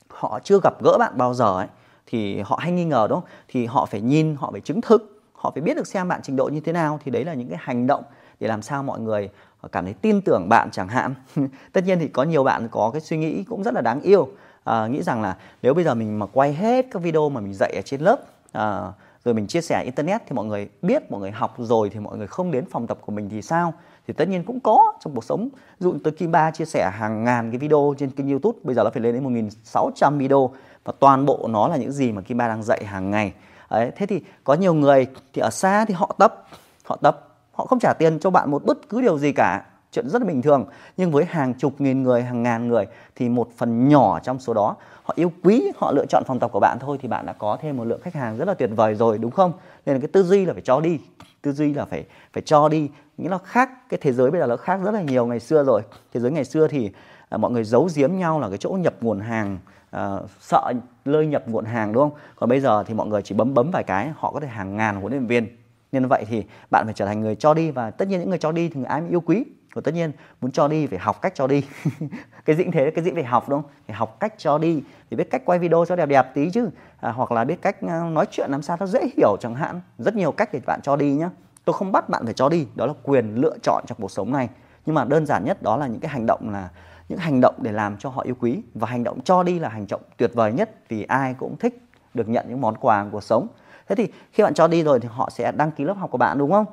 họ 0.08 0.40
chưa 0.44 0.60
gặp 0.62 0.82
gỡ 0.82 0.96
bạn 0.98 1.12
bao 1.16 1.34
giờ 1.34 1.56
ấy 1.56 1.66
thì 2.06 2.40
họ 2.40 2.58
hay 2.62 2.72
nghi 2.72 2.84
ngờ 2.84 3.06
đúng 3.10 3.20
không? 3.20 3.28
Thì 3.48 3.66
họ 3.66 3.86
phải 3.86 4.00
nhìn 4.00 4.36
họ 4.36 4.50
phải 4.52 4.60
chứng 4.60 4.80
thực 4.80 5.21
họ 5.42 5.50
phải 5.50 5.62
biết 5.62 5.76
được 5.76 5.86
xem 5.86 6.08
bạn 6.08 6.20
trình 6.22 6.36
độ 6.36 6.48
như 6.48 6.60
thế 6.60 6.72
nào 6.72 7.00
thì 7.04 7.10
đấy 7.10 7.24
là 7.24 7.34
những 7.34 7.48
cái 7.48 7.58
hành 7.60 7.86
động 7.86 8.04
để 8.40 8.48
làm 8.48 8.62
sao 8.62 8.82
mọi 8.82 9.00
người 9.00 9.30
ờ, 9.60 9.68
cảm 9.72 9.84
thấy 9.84 9.94
tin 9.94 10.20
tưởng 10.20 10.48
bạn 10.48 10.70
chẳng 10.70 10.88
hạn. 10.88 11.14
Tất 11.72 11.84
nhiên 11.84 11.98
thì 11.98 12.08
có 12.08 12.22
nhiều 12.22 12.44
bạn 12.44 12.68
có 12.70 12.90
cái 12.92 13.00
suy 13.00 13.16
nghĩ 13.16 13.44
cũng 13.44 13.62
rất 13.62 13.74
là 13.74 13.80
đáng 13.80 14.00
yêu. 14.00 14.28
À, 14.64 14.86
nghĩ 14.86 15.02
rằng 15.02 15.22
là 15.22 15.36
nếu 15.62 15.74
bây 15.74 15.84
giờ 15.84 15.94
mình 15.94 16.18
mà 16.18 16.26
quay 16.26 16.54
hết 16.54 16.86
các 16.90 17.02
video 17.02 17.28
mà 17.28 17.40
mình 17.40 17.54
dạy 17.54 17.72
ở 17.76 17.82
trên 17.84 18.00
lớp 18.00 18.16
à, 18.52 18.92
rồi 19.24 19.34
mình 19.34 19.46
chia 19.46 19.60
sẻ 19.60 19.82
internet 19.84 20.22
thì 20.26 20.34
mọi 20.34 20.44
người 20.44 20.68
biết 20.82 21.10
mọi 21.10 21.20
người 21.20 21.30
học 21.30 21.54
rồi 21.58 21.90
thì 21.90 22.00
mọi 22.00 22.18
người 22.18 22.26
không 22.26 22.50
đến 22.50 22.64
phòng 22.70 22.86
tập 22.86 22.98
của 23.00 23.12
mình 23.12 23.28
thì 23.28 23.42
sao? 23.42 23.74
Thì 24.06 24.14
tất 24.14 24.28
nhiên 24.28 24.44
cũng 24.44 24.60
có 24.60 24.92
trong 25.00 25.14
cuộc 25.14 25.24
sống. 25.24 25.48
Dụ 25.78 25.94
tôi 26.04 26.12
Kim 26.12 26.32
Ba 26.32 26.50
chia 26.50 26.64
sẻ 26.64 26.90
hàng 26.94 27.24
ngàn 27.24 27.50
cái 27.50 27.58
video 27.58 27.94
trên 27.98 28.10
kênh 28.10 28.28
YouTube 28.28 28.58
bây 28.62 28.74
giờ 28.74 28.84
nó 28.84 28.90
phải 28.90 29.02
lên 29.02 29.14
đến 29.14 29.50
1.600 29.74 30.18
video 30.18 30.50
và 30.84 30.92
toàn 31.00 31.26
bộ 31.26 31.46
nó 31.48 31.68
là 31.68 31.76
những 31.76 31.92
gì 31.92 32.12
mà 32.12 32.22
Kim 32.22 32.36
Ba 32.36 32.48
đang 32.48 32.62
dạy 32.62 32.84
hàng 32.84 33.10
ngày. 33.10 33.32
Đấy, 33.70 33.90
thế 33.96 34.06
thì 34.06 34.20
có 34.44 34.54
nhiều 34.54 34.74
người 34.74 35.06
thì 35.32 35.42
ở 35.42 35.50
xa 35.50 35.84
thì 35.84 35.94
họ 35.94 36.14
tập 36.18 36.44
họ 36.84 36.96
tập 37.02 37.28
họ 37.52 37.66
không 37.66 37.78
trả 37.78 37.92
tiền 37.92 38.18
cho 38.18 38.30
bạn 38.30 38.50
một 38.50 38.64
bất 38.64 38.88
cứ 38.88 39.00
điều 39.00 39.18
gì 39.18 39.32
cả. 39.32 39.64
Chuyện 39.92 40.08
rất 40.08 40.22
là 40.22 40.28
bình 40.28 40.42
thường. 40.42 40.66
Nhưng 40.96 41.12
với 41.12 41.24
hàng 41.24 41.54
chục 41.54 41.80
nghìn 41.80 42.02
người 42.02 42.22
hàng 42.22 42.42
ngàn 42.42 42.68
người 42.68 42.86
thì 43.16 43.28
một 43.28 43.48
phần 43.56 43.88
nhỏ 43.88 44.18
trong 44.18 44.38
số 44.38 44.54
đó 44.54 44.76
họ 45.02 45.14
yêu 45.16 45.32
quý 45.42 45.72
họ 45.76 45.92
lựa 45.92 46.06
chọn 46.06 46.24
phòng 46.26 46.38
tập 46.38 46.50
của 46.52 46.60
bạn 46.60 46.78
thôi 46.78 46.98
thì 47.00 47.08
bạn 47.08 47.26
đã 47.26 47.32
có 47.32 47.58
thêm 47.60 47.76
một 47.76 47.84
lượng 47.84 48.00
khách 48.02 48.14
hàng 48.14 48.36
rất 48.36 48.48
là 48.48 48.54
tuyệt 48.54 48.70
vời 48.76 48.94
rồi 48.94 49.18
đúng 49.18 49.30
không? 49.30 49.52
Nên 49.86 49.96
là 49.96 50.00
cái 50.00 50.08
tư 50.12 50.22
duy 50.22 50.44
là 50.44 50.52
phải 50.52 50.62
cho 50.62 50.80
đi. 50.80 50.98
Tư 51.42 51.52
duy 51.52 51.74
là 51.74 51.84
phải 51.84 52.04
phải 52.32 52.42
cho 52.46 52.68
đi. 52.68 52.90
Nghĩa 53.18 53.28
là 53.28 53.38
khác 53.38 53.70
cái 53.88 53.98
thế 54.02 54.12
giới 54.12 54.30
bây 54.30 54.40
giờ 54.40 54.46
nó 54.46 54.56
khác 54.56 54.80
rất 54.84 54.90
là 54.90 55.02
nhiều 55.02 55.26
ngày 55.26 55.40
xưa 55.40 55.64
rồi. 55.64 55.82
Thế 56.14 56.20
giới 56.20 56.30
ngày 56.30 56.44
xưa 56.44 56.68
thì 56.68 56.90
à, 57.28 57.38
mọi 57.38 57.50
người 57.50 57.64
giấu 57.64 57.88
giếm 57.94 58.16
nhau 58.16 58.40
là 58.40 58.48
cái 58.48 58.58
chỗ 58.58 58.70
nhập 58.70 58.94
nguồn 59.00 59.20
hàng 59.20 59.58
uh, 59.96 60.30
sợ 60.40 60.72
lơi 61.04 61.26
nhập 61.26 61.42
nguồn 61.46 61.64
hàng 61.64 61.92
đúng 61.92 62.02
không? 62.02 62.18
Còn 62.36 62.48
bây 62.48 62.60
giờ 62.60 62.84
thì 62.86 62.94
mọi 62.94 63.06
người 63.06 63.22
chỉ 63.22 63.34
bấm 63.34 63.54
bấm 63.54 63.70
vài 63.70 63.84
cái 63.84 64.12
họ 64.16 64.32
có 64.32 64.40
thể 64.40 64.48
hàng 64.48 64.76
ngàn 64.76 64.96
huấn 64.96 65.12
luyện 65.12 65.26
viên. 65.26 65.56
Nên 65.92 66.08
vậy 66.08 66.24
thì 66.28 66.44
bạn 66.70 66.84
phải 66.84 66.94
trở 66.94 67.06
thành 67.06 67.20
người 67.20 67.34
cho 67.34 67.54
đi 67.54 67.70
và 67.70 67.90
tất 67.90 68.08
nhiên 68.08 68.20
những 68.20 68.28
người 68.28 68.38
cho 68.38 68.52
đi 68.52 68.68
thì 68.68 68.74
người 68.74 68.86
ai 68.86 69.00
cũng 69.00 69.10
yêu 69.10 69.20
quý. 69.20 69.44
Và 69.74 69.82
tất 69.84 69.94
nhiên 69.94 70.12
muốn 70.40 70.50
cho 70.50 70.68
đi 70.68 70.86
phải 70.86 70.98
học 70.98 71.22
cách 71.22 71.32
cho 71.34 71.46
đi. 71.46 71.64
Cái 72.44 72.56
dĩnh 72.56 72.72
thế 72.72 72.90
cái 72.90 73.04
dĩnh 73.04 73.14
phải 73.14 73.24
học 73.24 73.48
đúng 73.48 73.62
không? 73.62 73.70
Phải 73.86 73.96
học 73.96 74.16
cách 74.20 74.34
cho 74.38 74.58
đi 74.58 74.82
thì 75.10 75.16
biết 75.16 75.30
cách 75.30 75.42
quay 75.44 75.58
video 75.58 75.84
cho 75.88 75.96
đẹp 75.96 76.06
đẹp 76.06 76.26
tí 76.34 76.50
chứ. 76.50 76.68
À, 77.00 77.10
hoặc 77.10 77.32
là 77.32 77.44
biết 77.44 77.62
cách 77.62 77.76
ờ, 77.80 78.02
nói 78.10 78.26
chuyện 78.30 78.50
làm 78.50 78.62
sao 78.62 78.76
nó 78.80 78.86
dễ 78.86 79.00
hiểu 79.16 79.36
chẳng 79.40 79.54
hạn. 79.54 79.80
Rất 79.98 80.16
nhiều 80.16 80.32
cách 80.32 80.52
để 80.52 80.60
bạn 80.66 80.80
cho 80.82 80.96
đi 80.96 81.12
nhá. 81.12 81.30
Tôi 81.64 81.74
không 81.74 81.92
bắt 81.92 82.08
bạn 82.08 82.24
phải 82.24 82.34
cho 82.34 82.48
đi 82.48 82.66
đó 82.74 82.86
là 82.86 82.92
quyền 83.02 83.34
lựa 83.34 83.56
chọn 83.62 83.84
trong 83.86 83.98
cuộc 84.00 84.10
sống 84.10 84.32
này. 84.32 84.48
Nhưng 84.86 84.94
mà 84.94 85.04
đơn 85.04 85.26
giản 85.26 85.44
nhất 85.44 85.62
đó 85.62 85.76
là 85.76 85.86
những 85.86 86.00
cái 86.00 86.08
hành 86.08 86.26
động 86.26 86.50
là 86.50 86.68
những 87.12 87.20
hành 87.20 87.40
động 87.40 87.54
để 87.62 87.72
làm 87.72 87.96
cho 87.96 88.08
họ 88.08 88.22
yêu 88.22 88.34
quý 88.40 88.62
và 88.74 88.88
hành 88.88 89.04
động 89.04 89.20
cho 89.24 89.42
đi 89.42 89.58
là 89.58 89.68
hành 89.68 89.86
động 89.88 90.00
tuyệt 90.16 90.30
vời 90.34 90.52
nhất 90.52 90.70
vì 90.88 91.02
ai 91.02 91.34
cũng 91.38 91.56
thích 91.56 91.82
được 92.14 92.28
nhận 92.28 92.46
những 92.48 92.60
món 92.60 92.76
quà 92.76 93.04
của 93.04 93.08
cuộc 93.12 93.22
sống. 93.22 93.46
Thế 93.88 93.94
thì 93.94 94.08
khi 94.32 94.42
bạn 94.42 94.54
cho 94.54 94.68
đi 94.68 94.82
rồi 94.82 95.00
thì 95.00 95.08
họ 95.12 95.30
sẽ 95.30 95.52
đăng 95.52 95.70
ký 95.70 95.84
lớp 95.84 95.94
học 95.94 96.10
của 96.10 96.18
bạn 96.18 96.38
đúng 96.38 96.52
không? 96.52 96.66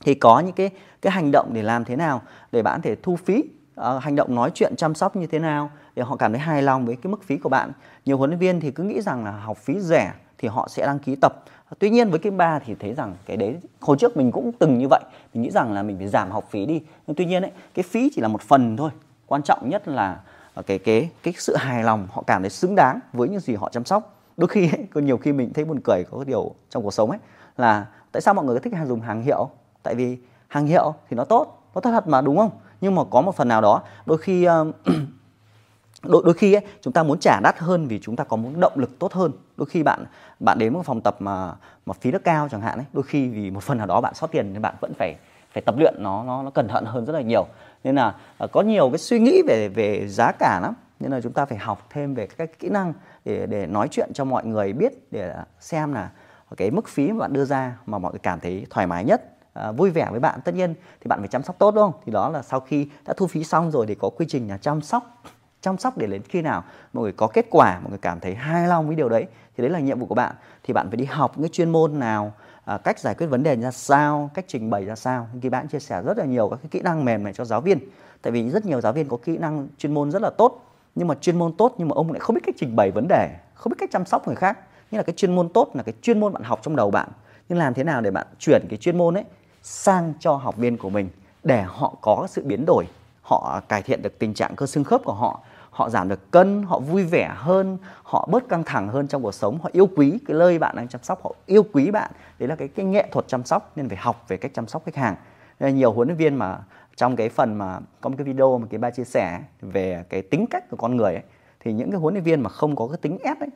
Thì 0.00 0.14
có 0.14 0.40
những 0.40 0.52
cái 0.52 0.70
cái 1.02 1.12
hành 1.12 1.30
động 1.32 1.50
để 1.52 1.62
làm 1.62 1.84
thế 1.84 1.96
nào 1.96 2.22
để 2.52 2.62
bạn 2.62 2.80
có 2.80 2.88
thể 2.88 2.96
thu 3.02 3.16
phí 3.16 3.44
uh, 3.80 4.02
hành 4.02 4.16
động 4.16 4.34
nói 4.34 4.50
chuyện 4.54 4.76
chăm 4.76 4.94
sóc 4.94 5.16
như 5.16 5.26
thế 5.26 5.38
nào 5.38 5.70
để 5.96 6.02
họ 6.02 6.16
cảm 6.16 6.32
thấy 6.32 6.40
hài 6.40 6.62
lòng 6.62 6.86
với 6.86 6.96
cái 6.96 7.10
mức 7.10 7.24
phí 7.24 7.36
của 7.36 7.48
bạn? 7.48 7.72
Nhiều 8.04 8.18
huấn 8.18 8.30
luyện 8.30 8.38
viên 8.38 8.60
thì 8.60 8.70
cứ 8.70 8.82
nghĩ 8.82 9.00
rằng 9.00 9.24
là 9.24 9.30
học 9.30 9.58
phí 9.58 9.80
rẻ 9.80 10.12
thì 10.38 10.48
họ 10.48 10.68
sẽ 10.68 10.86
đăng 10.86 10.98
ký 10.98 11.16
tập. 11.22 11.44
Tuy 11.78 11.90
nhiên 11.90 12.10
với 12.10 12.18
cái 12.18 12.30
ba 12.30 12.58
thì 12.58 12.74
thấy 12.80 12.94
rằng 12.94 13.14
cái 13.26 13.36
đấy 13.36 13.56
hồi 13.80 13.96
trước 13.96 14.16
mình 14.16 14.32
cũng 14.32 14.52
từng 14.58 14.78
như 14.78 14.86
vậy 14.90 15.00
mình 15.34 15.42
nghĩ 15.42 15.50
rằng 15.50 15.72
là 15.72 15.82
mình 15.82 15.98
phải 15.98 16.08
giảm 16.08 16.30
học 16.30 16.44
phí 16.50 16.66
đi. 16.66 16.82
Nhưng 17.06 17.16
tuy 17.16 17.24
nhiên 17.24 17.42
ấy 17.42 17.50
cái 17.74 17.82
phí 17.82 18.10
chỉ 18.14 18.20
là 18.20 18.28
một 18.28 18.42
phần 18.42 18.76
thôi 18.76 18.90
quan 19.26 19.42
trọng 19.42 19.68
nhất 19.68 19.88
là 19.88 20.20
ờ, 20.54 20.62
cái 20.62 20.78
cái 20.78 21.10
cái 21.22 21.34
sự 21.38 21.56
hài 21.56 21.84
lòng 21.84 22.08
họ 22.12 22.22
cảm 22.26 22.42
thấy 22.42 22.50
xứng 22.50 22.74
đáng 22.74 23.00
với 23.12 23.28
những 23.28 23.40
gì 23.40 23.54
họ 23.54 23.68
chăm 23.72 23.84
sóc. 23.84 24.20
Đôi 24.36 24.48
khi 24.48 24.70
ấy, 24.72 24.86
có 24.94 25.00
nhiều 25.00 25.18
khi 25.18 25.32
mình 25.32 25.52
thấy 25.52 25.64
buồn 25.64 25.80
cười 25.80 26.04
có 26.04 26.18
cái 26.18 26.24
điều 26.24 26.54
trong 26.70 26.82
cuộc 26.82 26.94
sống 26.94 27.10
ấy 27.10 27.18
là 27.56 27.86
tại 28.12 28.20
sao 28.20 28.34
mọi 28.34 28.44
người 28.44 28.58
thích 28.60 28.72
dùng 28.86 29.00
hàng 29.00 29.22
hiệu? 29.22 29.50
Tại 29.82 29.94
vì 29.94 30.18
hàng 30.48 30.66
hiệu 30.66 30.94
thì 31.10 31.16
nó 31.16 31.24
tốt 31.24 31.70
nó 31.74 31.80
tốt 31.80 31.90
thật 31.90 32.08
mà 32.08 32.20
đúng 32.20 32.36
không? 32.36 32.50
Nhưng 32.80 32.94
mà 32.94 33.02
có 33.10 33.20
một 33.20 33.36
phần 33.36 33.48
nào 33.48 33.60
đó 33.60 33.82
đôi 34.06 34.18
khi 34.18 34.44
ờ, 34.44 34.72
đôi 36.02 36.22
đôi 36.24 36.34
khi 36.34 36.52
ấy, 36.52 36.62
chúng 36.80 36.92
ta 36.92 37.02
muốn 37.02 37.18
trả 37.20 37.40
đắt 37.40 37.58
hơn 37.58 37.86
vì 37.86 37.98
chúng 38.02 38.16
ta 38.16 38.24
có 38.24 38.36
muốn 38.36 38.60
động 38.60 38.72
lực 38.76 38.98
tốt 38.98 39.12
hơn. 39.12 39.32
Đôi 39.56 39.66
khi 39.66 39.82
bạn 39.82 40.04
bạn 40.40 40.58
đến 40.58 40.72
một 40.72 40.82
phòng 40.84 41.00
tập 41.00 41.16
mà 41.18 41.54
mà 41.86 41.94
phí 42.00 42.10
nó 42.10 42.18
cao 42.24 42.48
chẳng 42.50 42.60
hạn 42.60 42.78
ấy 42.78 42.86
đôi 42.92 43.02
khi 43.02 43.28
vì 43.28 43.50
một 43.50 43.62
phần 43.62 43.78
nào 43.78 43.86
đó 43.86 44.00
bạn 44.00 44.14
sót 44.14 44.26
tiền 44.26 44.52
nên 44.52 44.62
bạn 44.62 44.74
vẫn 44.80 44.92
phải 44.98 45.16
phải 45.56 45.62
tập 45.62 45.74
luyện 45.78 45.94
nó 45.98 46.24
nó 46.24 46.42
nó 46.42 46.50
cẩn 46.50 46.68
thận 46.68 46.84
hơn 46.84 47.04
rất 47.04 47.12
là 47.12 47.20
nhiều. 47.20 47.46
Nên 47.84 47.94
là 47.96 48.14
à, 48.38 48.46
có 48.52 48.60
nhiều 48.62 48.90
cái 48.90 48.98
suy 48.98 49.18
nghĩ 49.18 49.42
về 49.46 49.68
về 49.68 50.08
giá 50.08 50.32
cả 50.38 50.60
lắm. 50.62 50.74
Nên 51.00 51.10
là 51.10 51.20
chúng 51.20 51.32
ta 51.32 51.44
phải 51.44 51.58
học 51.58 51.86
thêm 51.90 52.14
về 52.14 52.26
các 52.26 52.58
kỹ 52.58 52.68
năng 52.68 52.92
để 53.24 53.46
để 53.46 53.66
nói 53.66 53.88
chuyện 53.90 54.10
cho 54.14 54.24
mọi 54.24 54.46
người 54.46 54.72
biết 54.72 54.92
để 55.10 55.34
xem 55.60 55.92
là 55.92 56.10
cái 56.56 56.70
mức 56.70 56.88
phí 56.88 57.12
mà 57.12 57.18
bạn 57.18 57.32
đưa 57.32 57.44
ra 57.44 57.78
mà 57.86 57.98
mọi 57.98 58.12
người 58.12 58.18
cảm 58.22 58.40
thấy 58.40 58.66
thoải 58.70 58.86
mái 58.86 59.04
nhất 59.04 59.22
à, 59.52 59.72
vui 59.72 59.90
vẻ 59.90 60.08
với 60.10 60.20
bạn. 60.20 60.40
Tất 60.44 60.54
nhiên 60.54 60.74
thì 61.00 61.08
bạn 61.08 61.18
phải 61.18 61.28
chăm 61.28 61.42
sóc 61.42 61.56
tốt 61.58 61.74
đúng 61.74 61.84
không? 61.84 62.00
Thì 62.06 62.12
đó 62.12 62.28
là 62.28 62.42
sau 62.42 62.60
khi 62.60 62.88
đã 63.06 63.14
thu 63.16 63.26
phí 63.26 63.44
xong 63.44 63.70
rồi 63.70 63.86
thì 63.86 63.94
có 63.94 64.10
quy 64.16 64.26
trình 64.28 64.48
là 64.48 64.58
chăm 64.58 64.80
sóc 64.80 65.22
chăm 65.60 65.78
sóc 65.78 65.98
để 65.98 66.06
đến 66.06 66.22
khi 66.22 66.42
nào 66.42 66.64
mọi 66.92 67.02
người 67.02 67.12
có 67.12 67.26
kết 67.26 67.46
quả 67.50 67.80
mọi 67.80 67.90
người 67.90 67.98
cảm 67.98 68.20
thấy 68.20 68.34
hài 68.34 68.68
lòng 68.68 68.86
với 68.86 68.96
điều 68.96 69.08
đấy 69.08 69.26
thì 69.56 69.62
đấy 69.62 69.70
là 69.70 69.78
nhiệm 69.78 69.98
vụ 69.98 70.06
của 70.06 70.14
bạn. 70.14 70.34
Thì 70.62 70.74
bạn 70.74 70.88
phải 70.88 70.96
đi 70.96 71.04
học 71.04 71.38
những 71.38 71.50
chuyên 71.50 71.70
môn 71.70 71.98
nào 71.98 72.32
à, 72.66 72.78
cách 72.78 72.98
giải 72.98 73.14
quyết 73.14 73.26
vấn 73.26 73.42
đề 73.42 73.56
ra 73.56 73.70
sao 73.70 74.30
cách 74.34 74.44
trình 74.48 74.70
bày 74.70 74.84
ra 74.84 74.96
sao. 74.96 75.28
Thì 75.42 75.48
bạn 75.48 75.68
chia 75.68 75.78
sẻ 75.78 76.02
rất 76.02 76.18
là 76.18 76.24
nhiều 76.24 76.48
các 76.48 76.56
cái 76.62 76.68
kỹ 76.70 76.80
năng 76.80 77.04
mềm 77.04 77.24
này 77.24 77.32
cho 77.32 77.44
giáo 77.44 77.60
viên. 77.60 77.78
Tại 78.22 78.32
vì 78.32 78.50
rất 78.50 78.66
nhiều 78.66 78.80
giáo 78.80 78.92
viên 78.92 79.08
có 79.08 79.16
kỹ 79.24 79.38
năng 79.38 79.68
chuyên 79.78 79.94
môn 79.94 80.10
rất 80.10 80.22
là 80.22 80.30
tốt 80.30 80.62
nhưng 80.94 81.08
mà 81.08 81.14
chuyên 81.14 81.38
môn 81.38 81.52
tốt 81.52 81.74
nhưng 81.78 81.88
mà 81.88 81.92
ông 81.94 82.12
lại 82.12 82.20
không 82.20 82.34
biết 82.34 82.40
cách 82.46 82.54
trình 82.58 82.76
bày 82.76 82.90
vấn 82.90 83.08
đề 83.08 83.36
không 83.54 83.70
biết 83.70 83.76
cách 83.78 83.90
chăm 83.92 84.06
sóc 84.06 84.26
người 84.26 84.36
khác. 84.36 84.58
Như 84.90 84.96
là 84.96 85.02
cái 85.02 85.14
chuyên 85.16 85.34
môn 85.34 85.48
tốt 85.48 85.70
là 85.74 85.82
cái 85.82 85.94
chuyên 86.02 86.20
môn 86.20 86.32
bạn 86.32 86.42
học 86.42 86.60
trong 86.62 86.76
đầu 86.76 86.90
bạn. 86.90 87.08
Nhưng 87.48 87.58
làm 87.58 87.74
thế 87.74 87.84
nào 87.84 88.00
để 88.00 88.10
bạn 88.10 88.26
chuyển 88.38 88.62
cái 88.70 88.76
chuyên 88.76 88.98
môn 88.98 89.16
ấy 89.16 89.24
sang 89.62 90.12
cho 90.20 90.32
học 90.36 90.56
viên 90.56 90.76
của 90.76 90.90
mình 90.90 91.08
để 91.44 91.62
họ 91.62 91.94
có 92.00 92.26
sự 92.30 92.44
biến 92.44 92.66
đổi 92.66 92.86
họ 93.22 93.60
cải 93.68 93.82
thiện 93.82 94.02
được 94.02 94.18
tình 94.18 94.34
trạng 94.34 94.56
cơ 94.56 94.66
xương 94.66 94.84
khớp 94.84 95.00
của 95.04 95.12
họ 95.12 95.40
họ 95.76 95.90
giảm 95.90 96.08
được 96.08 96.30
cân 96.30 96.62
họ 96.62 96.78
vui 96.78 97.04
vẻ 97.04 97.32
hơn 97.36 97.78
họ 98.02 98.28
bớt 98.30 98.48
căng 98.48 98.64
thẳng 98.64 98.88
hơn 98.88 99.08
trong 99.08 99.22
cuộc 99.22 99.32
sống. 99.32 99.58
Họ 99.62 99.70
yêu 99.72 99.88
quý 99.96 100.18
cái 100.26 100.36
nơi 100.36 100.58
bạn 100.58 100.76
đang 100.76 100.88
chăm 100.88 101.02
sóc 101.02 101.24
họ 101.24 101.34
yêu 101.46 101.62
quý 101.72 101.90
bạn. 101.90 102.10
Đấy 102.38 102.48
là 102.48 102.54
cái 102.54 102.68
cái 102.68 102.86
nghệ 102.86 103.08
thuật 103.12 103.28
chăm 103.28 103.44
sóc 103.44 103.72
nên 103.76 103.88
phải 103.88 103.98
học 103.98 104.24
về 104.28 104.36
cách 104.36 104.50
chăm 104.54 104.66
sóc 104.66 104.82
khách 104.86 104.96
hàng. 104.96 105.16
Nên 105.60 105.76
nhiều 105.76 105.92
huấn 105.92 106.08
luyện 106.08 106.18
viên 106.18 106.34
mà 106.34 106.58
trong 106.96 107.16
cái 107.16 107.28
phần 107.28 107.54
mà 107.58 107.78
có 108.00 108.10
một 108.10 108.14
cái 108.18 108.24
video 108.24 108.58
mà 108.58 108.66
cái 108.70 108.78
ba 108.78 108.90
chia 108.90 109.04
sẻ 109.04 109.40
về 109.60 110.04
cái 110.08 110.22
tính 110.22 110.46
cách 110.50 110.70
của 110.70 110.76
con 110.76 110.96
người 110.96 111.14
ấy, 111.14 111.22
thì 111.60 111.72
những 111.72 111.90
cái 111.90 112.00
huấn 112.00 112.14
luyện 112.14 112.24
viên 112.24 112.40
mà 112.40 112.50
không 112.50 112.76
có 112.76 112.88
cái 112.88 112.98
tính 113.02 113.18
S 113.24 113.42
ấy 113.42 113.50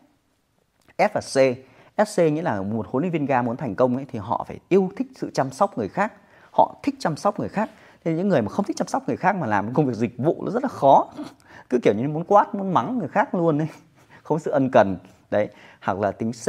F 0.99 1.09
và 1.13 1.21
C 1.21 1.57
SC 2.09 2.19
nghĩa 2.19 2.43
là 2.43 2.63
một 2.63 2.87
huấn 2.91 3.03
luyện 3.03 3.13
viên 3.13 3.27
ga 3.27 3.43
muốn 3.43 3.57
thành 3.57 3.75
công 3.75 3.97
ấy 3.97 4.07
thì 4.13 4.19
họ 4.19 4.45
phải 4.49 4.59
yêu 4.69 4.91
thích 4.97 5.07
sự 5.17 5.31
chăm 5.35 5.51
sóc 5.51 5.79
người 5.79 5.89
khác. 5.89 6.13
Họ 6.53 6.75
thích 6.83 6.95
chăm 6.99 7.17
sóc 7.17 7.41
người 7.41 7.49
khác 7.49 7.71
nên 8.05 8.17
những 8.17 8.29
người 8.29 8.43
mà 8.43 8.49
không 8.49 8.65
thích 8.65 8.77
chăm 8.77 8.89
sóc 8.89 9.09
người 9.09 9.17
khác 9.17 9.37
mà 9.37 9.47
làm 9.47 9.75
công 9.75 9.87
việc 9.87 9.95
dịch 9.95 10.19
vụ 10.19 10.43
nó 10.45 10.51
rất 10.51 10.63
là 10.63 10.69
khó. 10.69 11.09
Cứ 11.71 11.79
kiểu 11.83 11.95
như 11.95 12.09
muốn 12.09 12.25
quát 12.25 12.55
muốn 12.55 12.75
mắng 12.75 12.99
người 12.99 13.09
khác 13.09 13.35
luôn 13.35 13.59
ấy. 13.59 13.69
Không 14.23 14.39
sự 14.39 14.51
ân 14.51 14.71
cần. 14.71 14.97
Đấy 15.31 15.49
hoặc 15.81 15.99
là 15.99 16.13
tính 16.13 16.33
C 16.33 16.47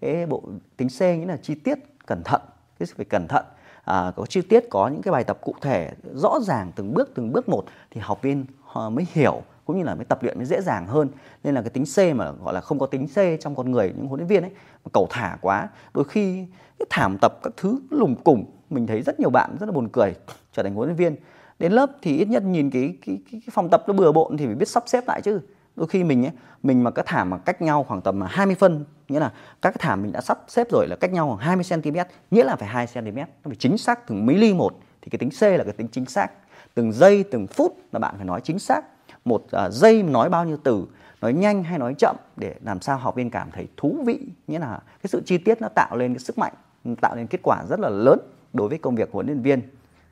cái 0.00 0.26
bộ 0.26 0.42
tính 0.76 0.88
C 0.88 1.00
nghĩa 1.00 1.26
là 1.26 1.36
chi 1.36 1.54
tiết 1.54 1.78
cẩn 2.06 2.22
thận. 2.24 2.40
Cái 2.78 2.86
sự 2.86 2.94
phải 2.96 3.04
cẩn 3.04 3.28
thận. 3.28 3.44
À, 3.84 4.12
có 4.16 4.26
chi 4.26 4.42
tiết 4.42 4.64
có 4.70 4.88
những 4.88 5.02
cái 5.02 5.12
bài 5.12 5.24
tập 5.24 5.38
cụ 5.40 5.54
thể 5.60 5.92
rõ 6.14 6.38
ràng 6.42 6.72
từng 6.76 6.94
bước 6.94 7.10
từng 7.14 7.32
bước 7.32 7.48
một 7.48 7.64
thì 7.90 8.00
học 8.00 8.22
viên 8.22 8.44
họ 8.64 8.90
mới 8.90 9.06
hiểu 9.12 9.42
cũng 9.70 9.78
như 9.78 9.84
là 9.84 9.94
mới 9.94 10.04
tập 10.04 10.22
luyện 10.22 10.36
mới 10.38 10.46
dễ 10.46 10.60
dàng 10.60 10.86
hơn. 10.86 11.08
Nên 11.44 11.54
là 11.54 11.62
cái 11.62 11.70
tính 11.70 11.84
C 11.84 12.16
mà 12.16 12.30
gọi 12.30 12.54
là 12.54 12.60
không 12.60 12.78
có 12.78 12.86
tính 12.86 13.06
C 13.06 13.40
trong 13.40 13.54
con 13.54 13.70
người 13.70 13.92
những 13.96 14.06
huấn 14.06 14.20
luyện 14.20 14.28
viên 14.28 14.42
ấy 14.42 14.50
mà 14.84 14.90
cầu 14.92 15.06
thả 15.10 15.38
quá. 15.40 15.68
Đôi 15.94 16.04
khi 16.04 16.46
cái 16.78 16.86
thảm 16.90 17.18
tập 17.20 17.38
các 17.42 17.52
thứ 17.56 17.80
lùng 17.90 18.16
củng. 18.24 18.44
Mình 18.70 18.86
thấy 18.86 19.02
rất 19.02 19.20
nhiều 19.20 19.30
bạn 19.30 19.56
rất 19.60 19.66
là 19.66 19.72
buồn 19.72 19.88
cười 19.92 20.14
trở 20.52 20.62
thành 20.62 20.74
huấn 20.74 20.88
luyện 20.88 20.96
viên. 20.96 21.16
Đến 21.58 21.72
lớp 21.72 21.90
thì 22.02 22.16
ít 22.16 22.28
nhất 22.28 22.42
nhìn 22.42 22.70
cái 22.70 22.96
cái, 23.06 23.18
cái, 23.32 23.40
cái 23.46 23.50
phòng 23.52 23.68
tập 23.70 23.84
nó 23.86 23.92
bừa 23.92 24.12
bộn 24.12 24.36
thì 24.36 24.46
phải 24.46 24.54
biết 24.54 24.68
sắp 24.68 24.82
xếp 24.86 25.04
lại 25.06 25.22
chứ. 25.22 25.40
Đôi 25.76 25.86
khi 25.86 26.04
mình 26.04 26.24
ấy 26.24 26.32
mình 26.62 26.84
mà 26.84 26.90
các 26.90 27.06
thảm 27.06 27.30
mà 27.30 27.38
cách 27.38 27.62
nhau 27.62 27.84
khoảng 27.88 28.00
tầm 28.00 28.20
20 28.20 28.54
phân 28.54 28.84
nghĩa 29.08 29.20
là 29.20 29.32
các 29.62 29.70
cái 29.70 29.78
thảm 29.80 30.02
mình 30.02 30.12
đã 30.12 30.20
sắp 30.20 30.38
xếp 30.48 30.66
rồi 30.70 30.86
là 30.88 30.96
cách 30.96 31.12
nhau 31.12 31.26
khoảng 31.26 31.38
20 31.38 31.64
cm 31.70 31.98
nghĩa 32.30 32.44
là 32.44 32.56
phải 32.56 32.68
2 32.68 32.86
cm 32.94 33.16
nó 33.16 33.24
phải 33.44 33.56
chính 33.56 33.78
xác 33.78 34.06
từng 34.06 34.26
mấy 34.26 34.36
ly 34.36 34.54
một. 34.54 34.80
Thì 35.02 35.10
cái 35.10 35.18
tính 35.18 35.30
C 35.30 35.42
là 35.42 35.64
cái 35.64 35.72
tính 35.72 35.88
chính 35.92 36.06
xác. 36.06 36.32
Từng 36.74 36.92
giây 36.92 37.24
từng 37.30 37.46
phút 37.46 37.76
là 37.92 37.98
bạn 37.98 38.14
phải 38.16 38.24
nói 38.24 38.40
chính 38.44 38.58
xác 38.58 38.84
một 39.24 39.44
uh, 39.66 39.72
giây 39.72 40.02
nói 40.02 40.28
bao 40.28 40.44
nhiêu 40.44 40.56
từ 40.64 40.86
nói 41.20 41.32
nhanh 41.32 41.64
hay 41.64 41.78
nói 41.78 41.94
chậm 41.98 42.16
để 42.36 42.54
làm 42.64 42.80
sao 42.80 42.98
học 42.98 43.14
viên 43.14 43.30
cảm 43.30 43.50
thấy 43.50 43.68
thú 43.76 44.02
vị 44.06 44.20
nghĩa 44.46 44.58
là 44.58 44.78
cái 45.02 45.08
sự 45.08 45.22
chi 45.26 45.38
tiết 45.38 45.60
nó 45.60 45.68
tạo 45.68 45.96
lên 45.96 46.14
cái 46.14 46.18
sức 46.18 46.38
mạnh 46.38 46.52
tạo 47.00 47.16
nên 47.16 47.26
kết 47.26 47.40
quả 47.42 47.64
rất 47.68 47.80
là 47.80 47.88
lớn 47.88 48.18
đối 48.52 48.68
với 48.68 48.78
công 48.78 48.94
việc 48.94 49.12
huấn 49.12 49.26
luyện 49.26 49.42
viên. 49.42 49.62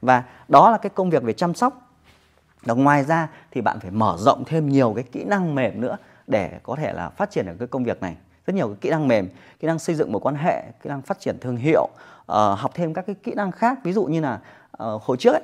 Và 0.03 0.25
đó 0.49 0.71
là 0.71 0.79
cái 0.79 0.91
công 0.91 1.11
việc 1.11 1.23
về 1.23 1.33
chăm 1.33 1.55
sóc. 1.55 1.91
Và 2.63 2.75
ngoài 2.75 3.05
ra 3.05 3.29
thì 3.51 3.61
bạn 3.61 3.81
phải 3.81 3.91
mở 3.91 4.17
rộng 4.19 4.45
thêm 4.45 4.69
nhiều 4.69 4.93
cái 4.95 5.05
kỹ 5.05 5.25
năng 5.25 5.55
mềm 5.55 5.81
nữa 5.81 5.97
để 6.27 6.61
có 6.63 6.77
thể 6.77 6.93
là 6.93 7.09
phát 7.09 7.31
triển 7.31 7.47
được 7.47 7.55
cái 7.59 7.69
công 7.69 7.85
việc 7.85 8.03
này. 8.03 8.17
Rất 8.47 8.55
nhiều 8.55 8.69
cái 8.69 8.77
kỹ 8.81 8.91
năng 8.91 9.09
mềm 9.09 9.29
kỹ 9.61 9.67
năng 9.67 9.79
xây 9.79 9.97
dựng 9.97 10.13
mối 10.13 10.21
quan 10.21 10.35
hệ 10.35 10.63
kỹ 10.83 10.89
năng 10.89 11.03
phát 11.03 11.21
triển 11.21 11.39
thương 11.41 11.57
hiệu 11.57 11.89
uh, 12.33 12.59
học 12.59 12.71
thêm 12.75 12.95
các 12.95 13.07
cái 13.07 13.17
kỹ 13.23 13.35
năng 13.35 13.53
khác. 13.53 13.79
Ví 13.85 13.93
dụ 13.93 14.05
như 14.05 14.21
là 14.21 14.41
uh, 14.83 15.03
hồi 15.03 15.17
trước 15.17 15.33
ấy, 15.33 15.43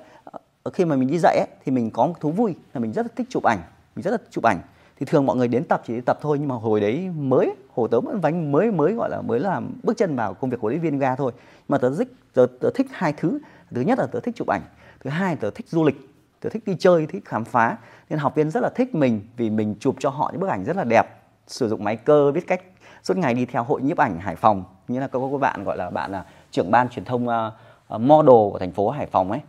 Ờ, 0.64 0.70
khi 0.70 0.84
mà 0.84 0.96
mình 0.96 1.08
đi 1.08 1.18
dạy 1.18 1.36
ấy, 1.36 1.46
thì 1.64 1.72
mình 1.72 1.90
có 1.90 2.06
một 2.06 2.14
thú 2.20 2.30
vui 2.30 2.54
là 2.74 2.80
mình 2.80 2.92
rất 2.92 3.02
là 3.02 3.08
thích 3.16 3.26
chụp 3.30 3.42
ảnh 3.42 3.58
mình 3.96 4.02
rất 4.02 4.10
là 4.10 4.16
thích 4.16 4.28
chụp 4.30 4.44
ảnh. 4.44 4.60
Thì 4.96 5.06
thường 5.06 5.26
mọi 5.26 5.36
người 5.36 5.48
đến 5.48 5.64
tập 5.64 5.82
chỉ 5.86 5.94
đi 5.94 6.00
tập 6.00 6.18
thôi 6.22 6.38
nhưng 6.40 6.48
mà 6.48 6.54
hồi 6.54 6.80
đấy 6.80 7.10
mới 7.16 7.54
hồi 7.74 7.88
tớ 7.90 8.00
vẫn 8.00 8.20
vánh 8.20 8.52
mới 8.52 8.70
mới 8.70 8.92
gọi 8.92 9.10
là 9.10 9.22
mới 9.22 9.40
làm 9.40 9.70
bước 9.82 9.96
chân 9.96 10.16
vào 10.16 10.34
công 10.34 10.50
việc 10.50 10.56
của 10.60 10.68
luyện 10.68 10.80
viên 10.80 10.98
ga 10.98 11.16
thôi. 11.16 11.32
Mà 11.68 11.78
tớ 11.78 11.94
thích 11.98 12.14
tớ, 12.34 12.46
tớ 12.60 12.70
thích 12.74 12.86
hai 12.90 13.12
thứ. 13.12 13.38
Thứ 13.74 13.80
nhất 13.80 13.98
là 13.98 14.06
tớ 14.06 14.20
thích 14.20 14.34
chụp 14.36 14.48
ảnh 14.48 14.62
thứ 15.00 15.10
hai 15.10 15.36
tớ 15.36 15.50
thích 15.50 15.68
du 15.68 15.84
lịch 15.84 16.08
tớ 16.40 16.50
thích 16.50 16.62
đi 16.66 16.76
chơi 16.78 17.06
thích 17.06 17.24
khám 17.24 17.44
phá. 17.44 17.76
Nên 18.10 18.18
học 18.18 18.34
viên 18.34 18.50
rất 18.50 18.62
là 18.62 18.68
thích 18.68 18.94
mình 18.94 19.20
vì 19.36 19.50
mình 19.50 19.74
chụp 19.80 19.96
cho 19.98 20.10
họ 20.10 20.30
những 20.32 20.40
bức 20.40 20.50
ảnh 20.50 20.64
rất 20.64 20.76
là 20.76 20.84
đẹp 20.84 21.06
sử 21.46 21.68
dụng 21.68 21.84
máy 21.84 21.96
cơ 21.96 22.32
biết 22.34 22.46
cách 22.46 22.62
suốt 23.02 23.16
ngày 23.16 23.34
đi 23.34 23.46
theo 23.46 23.64
hội 23.64 23.82
nhiếp 23.82 23.96
ảnh 23.96 24.18
Hải 24.18 24.36
Phòng. 24.36 24.64
Như 24.88 25.00
là 25.00 25.06
có 25.06 25.28
các 25.32 25.40
bạn 25.40 25.64
gọi 25.64 25.76
là 25.76 25.90
bạn 25.90 26.12
là 26.12 26.24
trưởng 26.50 26.70
ban 26.70 26.88
truyền 26.88 27.04
thông 27.04 27.28
uh, 27.28 28.00
model 28.00 28.52
của 28.52 28.58
thành 28.60 28.72
phố 28.72 28.90
Hải 28.90 29.06
Phòng 29.06 29.30
ấy 29.30 29.40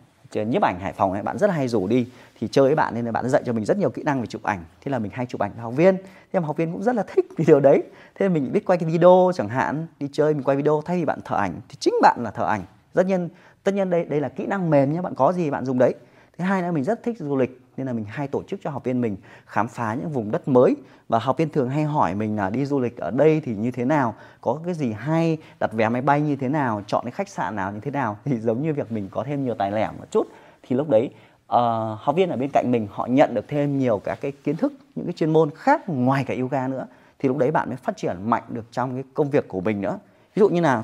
nhiếp 0.43 0.61
ảnh 0.61 0.79
Hải 0.79 0.93
Phòng 0.93 1.13
ấy, 1.13 1.23
bạn 1.23 1.37
rất 1.37 1.47
là 1.47 1.53
hay 1.53 1.67
rủ 1.67 1.87
đi, 1.87 2.07
thì 2.39 2.47
chơi 2.51 2.65
với 2.65 2.75
bạn 2.75 2.95
nên 2.95 3.05
là 3.05 3.11
bạn 3.11 3.29
dạy 3.29 3.43
cho 3.45 3.53
mình 3.53 3.65
rất 3.65 3.77
nhiều 3.77 3.89
kỹ 3.89 4.03
năng 4.03 4.21
về 4.21 4.27
chụp 4.27 4.43
ảnh. 4.43 4.63
Thế 4.81 4.91
là 4.91 4.99
mình 4.99 5.11
hay 5.13 5.25
chụp 5.25 5.41
ảnh 5.41 5.51
với 5.53 5.61
học 5.61 5.73
viên. 5.75 5.97
Thế 6.33 6.39
mà 6.39 6.47
học 6.47 6.57
viên 6.57 6.71
cũng 6.71 6.83
rất 6.83 6.95
là 6.95 7.03
thích 7.03 7.25
cái 7.37 7.45
điều 7.47 7.59
đấy. 7.59 7.83
Thế 8.15 8.25
là 8.25 8.33
mình 8.33 8.51
biết 8.51 8.65
quay 8.65 8.79
cái 8.79 8.89
video 8.89 9.31
chẳng 9.35 9.49
hạn, 9.49 9.87
đi 9.99 10.09
chơi 10.13 10.33
mình 10.33 10.43
quay 10.43 10.57
video, 10.57 10.81
thay 10.85 10.97
vì 10.97 11.05
bạn 11.05 11.19
thợ 11.25 11.35
ảnh, 11.35 11.53
thì 11.69 11.75
chính 11.79 11.93
bạn 12.01 12.19
là 12.23 12.31
thợ 12.31 12.45
ảnh. 12.45 12.61
Tất 12.93 13.05
nhiên 13.05 13.29
tất 13.63 13.73
nhiên 13.73 13.89
đây 13.89 14.05
đây 14.05 14.21
là 14.21 14.29
kỹ 14.29 14.45
năng 14.45 14.69
mềm 14.69 14.93
nhé 14.93 15.01
bạn 15.01 15.15
có 15.15 15.33
gì 15.33 15.49
bạn 15.49 15.65
dùng 15.65 15.79
đấy. 15.79 15.95
Thứ 16.37 16.43
hai 16.43 16.61
nữa, 16.61 16.71
mình 16.71 16.83
rất 16.83 17.03
thích 17.03 17.17
du 17.19 17.35
lịch 17.35 17.64
nên 17.77 17.87
là 17.87 17.93
mình 17.93 18.05
hay 18.07 18.27
tổ 18.27 18.43
chức 18.43 18.59
cho 18.63 18.69
học 18.69 18.83
viên 18.83 19.01
mình 19.01 19.17
khám 19.45 19.67
phá 19.67 19.93
những 19.93 20.09
vùng 20.09 20.31
đất 20.31 20.47
mới. 20.47 20.75
Và 21.09 21.19
học 21.19 21.37
viên 21.37 21.49
thường 21.49 21.69
hay 21.69 21.83
hỏi 21.83 22.15
mình 22.15 22.35
là 22.35 22.49
đi 22.49 22.65
du 22.65 22.79
lịch 22.79 22.97
ở 22.97 23.11
đây 23.11 23.41
thì 23.45 23.55
như 23.55 23.71
thế 23.71 23.85
nào 23.85 24.15
có 24.41 24.59
cái 24.65 24.73
gì 24.73 24.91
hay 24.91 25.37
đặt 25.59 25.73
vé 25.73 25.89
máy 25.89 26.01
bay 26.01 26.21
như 26.21 26.35
thế 26.35 26.49
nào 26.49 26.81
chọn 26.87 27.03
cái 27.03 27.11
khách 27.11 27.29
sạn 27.29 27.55
nào 27.55 27.71
như 27.71 27.79
thế 27.79 27.91
nào. 27.91 28.17
Thì 28.25 28.39
giống 28.39 28.61
như 28.61 28.73
việc 28.73 28.91
mình 28.91 29.09
có 29.11 29.23
thêm 29.23 29.45
nhiều 29.45 29.55
tài 29.55 29.71
lẻ 29.71 29.91
một 29.99 30.05
chút. 30.11 30.27
Thì 30.63 30.75
lúc 30.75 30.89
đấy 30.89 31.09
uh, 31.45 31.99
học 31.99 32.15
viên 32.15 32.29
ở 32.29 32.37
bên 32.37 32.49
cạnh 32.53 32.71
mình 32.71 32.87
họ 32.91 33.05
nhận 33.05 33.33
được 33.33 33.47
thêm 33.47 33.79
nhiều 33.79 34.01
các 34.03 34.17
cái 34.21 34.31
kiến 34.31 34.55
thức 34.55 34.73
những 34.95 35.05
cái 35.05 35.13
chuyên 35.13 35.33
môn 35.33 35.49
khác 35.55 35.89
ngoài 35.89 36.23
cả 36.23 36.35
yoga 36.39 36.67
nữa. 36.67 36.87
Thì 37.19 37.29
lúc 37.29 37.37
đấy 37.37 37.51
bạn 37.51 37.69
mới 37.69 37.77
phát 37.77 37.97
triển 37.97 38.29
mạnh 38.29 38.43
được 38.49 38.65
trong 38.71 38.93
cái 38.93 39.03
công 39.13 39.29
việc 39.29 39.47
của 39.47 39.61
mình 39.61 39.81
nữa. 39.81 39.99
Ví 40.35 40.39
dụ 40.39 40.49
như 40.49 40.61
là 40.61 40.83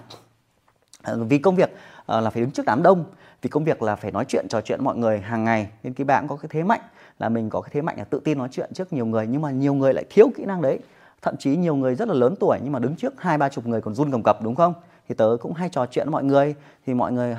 uh, 1.11 1.29
vì 1.29 1.37
công 1.37 1.55
việc 1.55 1.71
uh, 1.71 2.23
là 2.23 2.29
phải 2.29 2.41
đứng 2.41 2.51
trước 2.51 2.65
đám 2.65 2.83
đông 2.83 3.05
vì 3.41 3.49
công 3.49 3.63
việc 3.63 3.81
là 3.81 3.95
phải 3.95 4.11
nói 4.11 4.25
chuyện 4.27 4.45
trò 4.49 4.61
chuyện 4.61 4.79
với 4.79 4.85
mọi 4.85 4.97
người 4.97 5.19
hàng 5.19 5.43
ngày. 5.43 5.69
Nên 5.83 5.93
cái 5.93 6.05
bạn 6.05 6.27
có 6.27 6.35
cái 6.35 6.49
thế 6.51 6.63
mạnh 6.63 6.81
là 7.19 7.29
mình 7.29 7.49
có 7.49 7.61
cái 7.61 7.69
thế 7.73 7.81
mạnh 7.81 7.97
là 7.97 8.03
tự 8.03 8.21
tin 8.23 8.37
nói 8.37 8.47
chuyện 8.51 8.69
trước 8.73 8.93
nhiều 8.93 9.05
người. 9.05 9.27
Nhưng 9.27 9.41
mà 9.41 9.51
nhiều 9.51 9.73
người 9.73 9.93
lại 9.93 10.05
thiếu 10.09 10.27
kỹ 10.35 10.45
năng 10.45 10.61
đấy. 10.61 10.79
Thậm 11.21 11.35
chí 11.37 11.55
nhiều 11.55 11.75
người 11.75 11.95
rất 11.95 12.07
là 12.07 12.13
lớn 12.13 12.35
tuổi 12.39 12.59
nhưng 12.63 12.71
mà 12.73 12.79
đứng 12.79 12.95
trước 12.95 13.21
hai 13.21 13.37
ba 13.37 13.49
chục 13.49 13.67
người 13.67 13.81
còn 13.81 13.93
run 13.93 14.11
cầm 14.11 14.23
cập 14.23 14.41
đúng 14.41 14.55
không? 14.55 14.73
Thì 15.09 15.15
tớ 15.15 15.37
cũng 15.41 15.53
hay 15.53 15.69
trò 15.69 15.85
chuyện 15.85 16.05
với 16.07 16.11
mọi 16.11 16.23
người. 16.23 16.55
Thì 16.85 16.93
mọi 16.93 17.11
người 17.11 17.37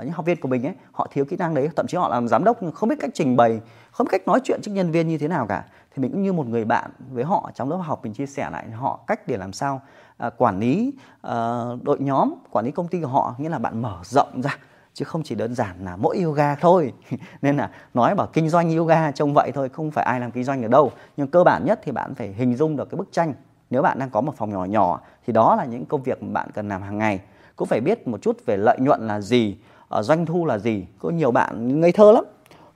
những 0.00 0.10
học 0.10 0.26
viên 0.26 0.40
của 0.40 0.48
mình 0.48 0.66
ấy 0.66 0.74
họ 0.92 1.08
thiếu 1.10 1.24
kỹ 1.24 1.36
năng 1.36 1.54
đấy. 1.54 1.68
Thậm 1.76 1.86
chí 1.86 1.96
họ 1.96 2.08
làm 2.08 2.28
giám 2.28 2.44
đốc 2.44 2.62
nhưng 2.62 2.72
không 2.72 2.88
biết 2.88 2.96
cách 3.00 3.10
trình 3.14 3.36
bày 3.36 3.60
không 3.92 4.04
biết 4.04 4.10
cách 4.12 4.26
nói 4.26 4.40
chuyện 4.44 4.60
trước 4.62 4.72
nhân 4.72 4.90
viên 4.90 5.08
như 5.08 5.18
thế 5.18 5.28
nào 5.28 5.46
cả. 5.46 5.64
Thì 5.94 6.02
mình 6.02 6.12
cũng 6.12 6.22
như 6.22 6.32
một 6.32 6.46
người 6.46 6.64
bạn 6.64 6.90
với 7.10 7.24
họ 7.24 7.50
trong 7.54 7.70
lớp 7.70 7.76
học 7.76 8.00
mình 8.02 8.12
chia 8.12 8.26
sẻ 8.26 8.50
lại 8.50 8.70
họ 8.70 9.00
cách 9.06 9.28
để 9.28 9.36
làm 9.36 9.52
sao 9.52 9.82
à, 10.16 10.30
quản 10.30 10.58
lý 10.60 10.92
à, 11.22 11.62
đội 11.82 11.98
nhóm 12.00 12.34
quản 12.50 12.64
lý 12.64 12.70
công 12.70 12.88
ty 12.88 13.00
của 13.00 13.08
họ. 13.08 13.34
Nghĩa 13.38 13.48
là 13.48 13.58
bạn 13.58 13.82
mở 13.82 13.98
rộng 14.04 14.42
ra 14.42 14.56
chứ 14.94 15.04
không 15.04 15.22
chỉ 15.22 15.34
đơn 15.34 15.54
giản 15.54 15.76
là 15.84 15.96
mỗi 15.96 16.20
yoga 16.20 16.54
thôi. 16.54 16.92
Nên 17.42 17.56
là 17.56 17.70
nói 17.94 18.14
bảo 18.14 18.26
kinh 18.32 18.48
doanh 18.48 18.76
yoga 18.76 19.10
trông 19.10 19.34
vậy 19.34 19.52
thôi 19.54 19.68
không 19.68 19.90
phải 19.90 20.04
ai 20.04 20.20
làm 20.20 20.30
kinh 20.30 20.44
doanh 20.44 20.62
ở 20.62 20.68
đâu. 20.68 20.92
Nhưng 21.16 21.28
cơ 21.28 21.44
bản 21.44 21.64
nhất 21.64 21.80
thì 21.84 21.92
bạn 21.92 22.14
phải 22.14 22.32
hình 22.32 22.56
dung 22.56 22.76
được 22.76 22.90
cái 22.90 22.96
bức 22.96 23.08
tranh. 23.12 23.34
Nếu 23.70 23.82
bạn 23.82 23.98
đang 23.98 24.10
có 24.10 24.20
một 24.20 24.34
phòng 24.36 24.50
nhỏ 24.50 24.64
nhỏ 24.64 25.00
thì 25.26 25.32
đó 25.32 25.56
là 25.56 25.64
những 25.64 25.84
công 25.84 26.02
việc 26.02 26.22
mà 26.22 26.32
bạn 26.32 26.50
cần 26.54 26.68
làm 26.68 26.82
hàng 26.82 26.98
ngày. 26.98 27.20
Cũng 27.56 27.68
phải 27.68 27.80
biết 27.80 28.08
một 28.08 28.22
chút 28.22 28.46
về 28.46 28.56
lợi 28.56 28.78
nhuận 28.80 29.06
là 29.06 29.20
gì 29.20 29.56
ờ, 29.88 30.02
doanh 30.02 30.26
thu 30.26 30.46
là 30.46 30.58
gì. 30.58 30.86
Có 30.98 31.10
nhiều 31.10 31.30
bạn 31.30 31.80
ngây 31.80 31.92
thơ 31.92 32.12
lắm. 32.12 32.24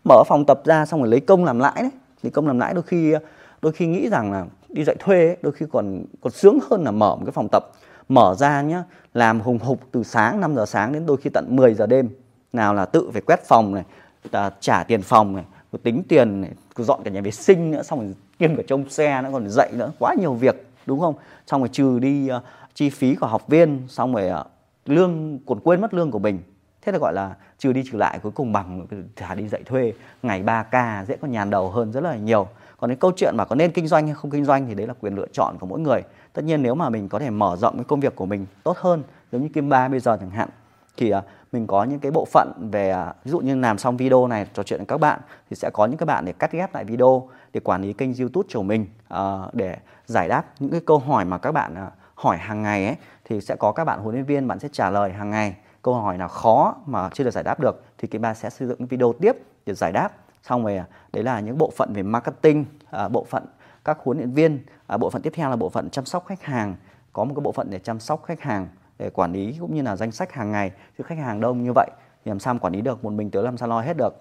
Mở 0.05 0.23
phòng 0.27 0.45
tập 0.47 0.61
ra 0.65 0.87
xong 0.87 1.01
rồi 1.01 1.09
lấy 1.09 1.21
công 1.21 1.45
làm 1.45 1.59
lãi 1.59 1.83
đấy. 1.83 1.91
Lấy 2.23 2.31
công 2.31 2.47
làm 2.47 2.59
lãi 2.59 2.75
đôi 2.75 2.83
khi 2.83 3.15
đôi 3.63 3.73
khi 3.73 3.87
nghĩ 3.87 4.09
rằng 4.09 4.33
là 4.33 4.47
đi 4.69 4.85
dạy 4.85 4.97
thuê 4.99 5.27
ấy, 5.27 5.37
đôi 5.43 5.53
khi 5.53 5.67
còn 5.73 6.05
còn 6.21 6.33
sướng 6.33 6.59
hơn 6.71 6.85
là 6.85 6.91
mở 6.91 7.17
một 7.17 7.23
cái 7.25 7.33
phòng 7.33 7.49
tập 7.53 7.73
mở 8.09 8.35
ra 8.39 8.63
nhá 8.63 8.85
làm 9.15 9.41
hùng 9.41 9.59
hục 9.59 9.81
từ 9.93 10.03
sáng 10.03 10.41
5 10.41 10.55
giờ 10.55 10.67
sáng 10.67 10.93
đến 10.93 11.07
đôi 11.07 11.17
khi 11.17 11.31
tận 11.35 11.57
10 11.57 11.75
giờ 11.75 11.87
đêm. 11.87 12.09
Nào 12.53 12.75
là 12.75 12.85
tự 12.85 13.11
phải 13.13 13.23
quét 13.23 13.45
phòng 13.45 13.75
này 13.75 13.85
à, 14.31 14.51
trả 14.61 14.83
tiền 14.83 15.03
phòng 15.03 15.37
này 15.37 15.45
tính 15.83 16.03
tiền 16.09 16.41
này 16.41 16.51
dọn 16.77 17.01
cả 17.05 17.11
nhà 17.11 17.21
vệ 17.21 17.31
sinh 17.31 17.71
nữa 17.71 17.83
xong 17.83 18.01
rồi 18.01 18.15
kiêm 18.39 18.57
cả 18.57 18.63
trông 18.67 18.91
xe 18.91 19.23
nữa 19.23 19.29
còn 19.33 19.49
dậy 19.49 19.71
nữa. 19.73 19.93
Quá 19.99 20.15
nhiều 20.21 20.35
việc 20.35 20.67
đúng 20.87 21.01
không? 21.01 21.15
Xong 21.47 21.61
rồi 21.61 21.69
trừ 21.73 21.99
đi 21.99 22.31
uh, 22.37 22.43
chi 22.75 22.91
phí 22.91 23.15
của 23.15 23.27
học 23.27 23.49
viên 23.49 23.83
xong 23.89 24.15
rồi 24.15 24.31
uh, 24.41 24.47
lương 24.87 25.39
còn 25.47 25.61
quên 25.61 25.81
mất 25.81 25.95
lương 25.95 26.11
của 26.11 26.19
mình. 26.19 26.39
Thế 26.83 26.93
là 26.93 26.99
gọi 26.99 27.13
là 27.13 27.35
trừ 27.59 27.73
đi 27.73 27.83
trừ 27.91 27.99
lại 27.99 28.19
cuối 28.23 28.33
cùng 28.33 28.53
bằng 28.53 28.87
thả 29.17 29.35
đi 29.35 29.49
dạy 29.49 29.63
thuê. 29.65 29.93
Ngày 30.23 30.43
3k 30.43 31.05
dễ 31.05 31.17
có 31.17 31.29
nhàn 31.29 31.51
đầu 31.51 31.71
hơn 31.71 31.93
rất 31.93 32.01
là 32.01 32.17
nhiều. 32.17 32.49
Còn 32.77 32.91
cái 32.91 32.97
câu 32.97 33.13
chuyện 33.17 33.35
mà 33.37 33.45
có 33.45 33.55
nên 33.55 33.73
kinh 33.73 33.87
doanh 33.87 34.07
hay 34.07 34.15
không 34.15 34.31
kinh 34.31 34.45
doanh 34.45 34.67
thì 34.67 34.75
đấy 34.75 34.87
là 34.87 34.95
quyền 35.01 35.15
lựa 35.15 35.27
chọn 35.33 35.59
của 35.59 35.67
mỗi 35.67 35.81
người 35.81 36.03
tất 36.37 36.45
nhiên 36.45 36.63
nếu 36.63 36.75
mà 36.75 36.89
mình 36.89 37.09
có 37.09 37.19
thể 37.19 37.31
mở 37.31 37.57
rộng 37.57 37.77
cái 37.77 37.85
công 37.85 38.01
việc 38.01 38.17
của 38.17 38.27
mình 38.27 38.47
tốt 38.63 38.77
hơn, 38.79 39.03
giống 39.33 39.43
như 39.43 39.49
kim 39.49 39.69
ba 39.69 39.89
bây 39.89 40.01
giờ 40.01 40.17
chẳng 40.21 40.31
hạn, 40.31 40.49
thì 40.97 41.11
à, 41.11 41.23
mình 41.53 41.67
có 41.67 41.85
những 41.85 41.99
cái 41.99 42.13
bộ 42.13 42.25
phận 42.33 42.53
về 42.73 42.91
à, 42.91 43.15
ví 43.25 43.31
dụ 43.31 43.39
như 43.39 43.57
làm 43.57 43.79
xong 43.79 43.97
video 43.97 44.27
này, 44.27 44.47
trò 44.55 44.63
chuyện 44.63 44.79
với 44.79 44.87
các 44.87 44.99
bạn, 44.99 45.21
thì 45.51 45.57
sẽ 45.57 45.71
có 45.73 45.87
những 45.87 45.97
các 45.97 46.07
bạn 46.07 46.25
để 46.25 46.33
cắt 46.33 46.53
ghép 46.53 46.75
lại 46.75 46.85
video, 46.85 47.29
để 47.53 47.61
quản 47.61 47.83
lý 47.83 47.93
kênh 47.93 48.17
youtube 48.17 48.49
của 48.55 48.63
mình 48.63 48.87
à, 49.09 49.39
để 49.53 49.77
giải 50.07 50.29
đáp 50.29 50.45
những 50.59 50.71
cái 50.71 50.81
câu 50.87 50.99
hỏi 50.99 51.25
mà 51.25 51.39
các 51.39 51.53
bạn 51.53 51.75
hỏi 52.15 52.37
hàng 52.37 52.63
ngày 52.63 52.87
ấy, 52.87 52.97
thì 53.25 53.41
sẽ 53.41 53.57
có 53.57 53.73
các 53.73 53.85
bạn 53.85 54.01
huấn 54.01 54.15
luyện 54.15 54.25
viên, 54.25 54.49
bạn 54.49 54.59
sẽ 54.59 54.69
trả 54.73 54.91
lời 54.91 55.13
hàng 55.13 55.31
ngày. 55.31 55.57
Câu 55.83 55.95
hỏi 55.95 56.19
nào 56.19 56.29
khó 56.29 56.75
mà 56.87 57.11
chưa 57.15 57.25
được 57.25 57.31
giải 57.31 57.45
đáp 57.45 57.61
được 57.61 57.85
thì 57.99 58.09
kim 58.09 58.23
ba 58.23 58.35
sẽ 58.35 58.51
xây 58.51 58.69
dựng 58.69 58.87
video 58.87 59.13
tiếp 59.21 59.37
để 59.67 59.75
giải 59.75 59.93
đáp. 59.93 60.09
Xong 60.43 60.65
rồi 60.65 60.81
đấy 61.13 61.25
là 61.25 61.41
những 61.41 61.59
bộ 61.59 61.73
phận 61.77 61.93
về 61.93 62.03
marketing 62.03 62.65
bộ 63.11 63.27
phận 63.31 63.47
các 63.87 63.99
huấn 64.05 64.19
luyện 64.19 64.31
viên 64.31 64.59
à, 64.87 64.97
bộ 64.97 65.11
phận 65.11 65.23
tiếp 65.23 65.33
theo 65.37 65.51
là 65.51 65.57
bộ 65.57 65.69
phận 65.69 65.91
chăm 65.91 66.05
sóc 66.05 66.27
khách 66.27 66.43
hàng 66.43 66.77
có 67.13 67.25
một 67.25 67.35
cái 67.37 67.41
bộ 67.41 67.53
phận 67.53 67.71
để 67.71 67.79
chăm 67.79 68.01
sóc 68.01 68.25
khách 68.25 68.41
hàng 68.41 68.69
để 68.99 69.11
quản 69.11 69.33
lý 69.33 69.57
cũng 69.61 69.75
như 69.75 69.83
là 69.83 69.97
danh 69.97 70.13
sách 70.13 70.33
hàng 70.33 70.53
ngày. 70.53 70.71
Chứ 70.99 71.05
khách 71.05 71.19
hàng 71.19 71.41
đông 71.41 71.65
như 71.65 71.73
vậy 71.75 71.91
thì 72.25 72.29
làm 72.29 72.39
sao 72.39 72.59
quản 72.61 72.73
lý 72.73 72.81
được 72.81 73.05
một 73.05 73.13
mình 73.13 73.31
tớ 73.31 73.43
làm 73.43 73.57
sao 73.57 73.69
lo 73.69 73.81
hết 73.81 73.97
được. 73.97 74.15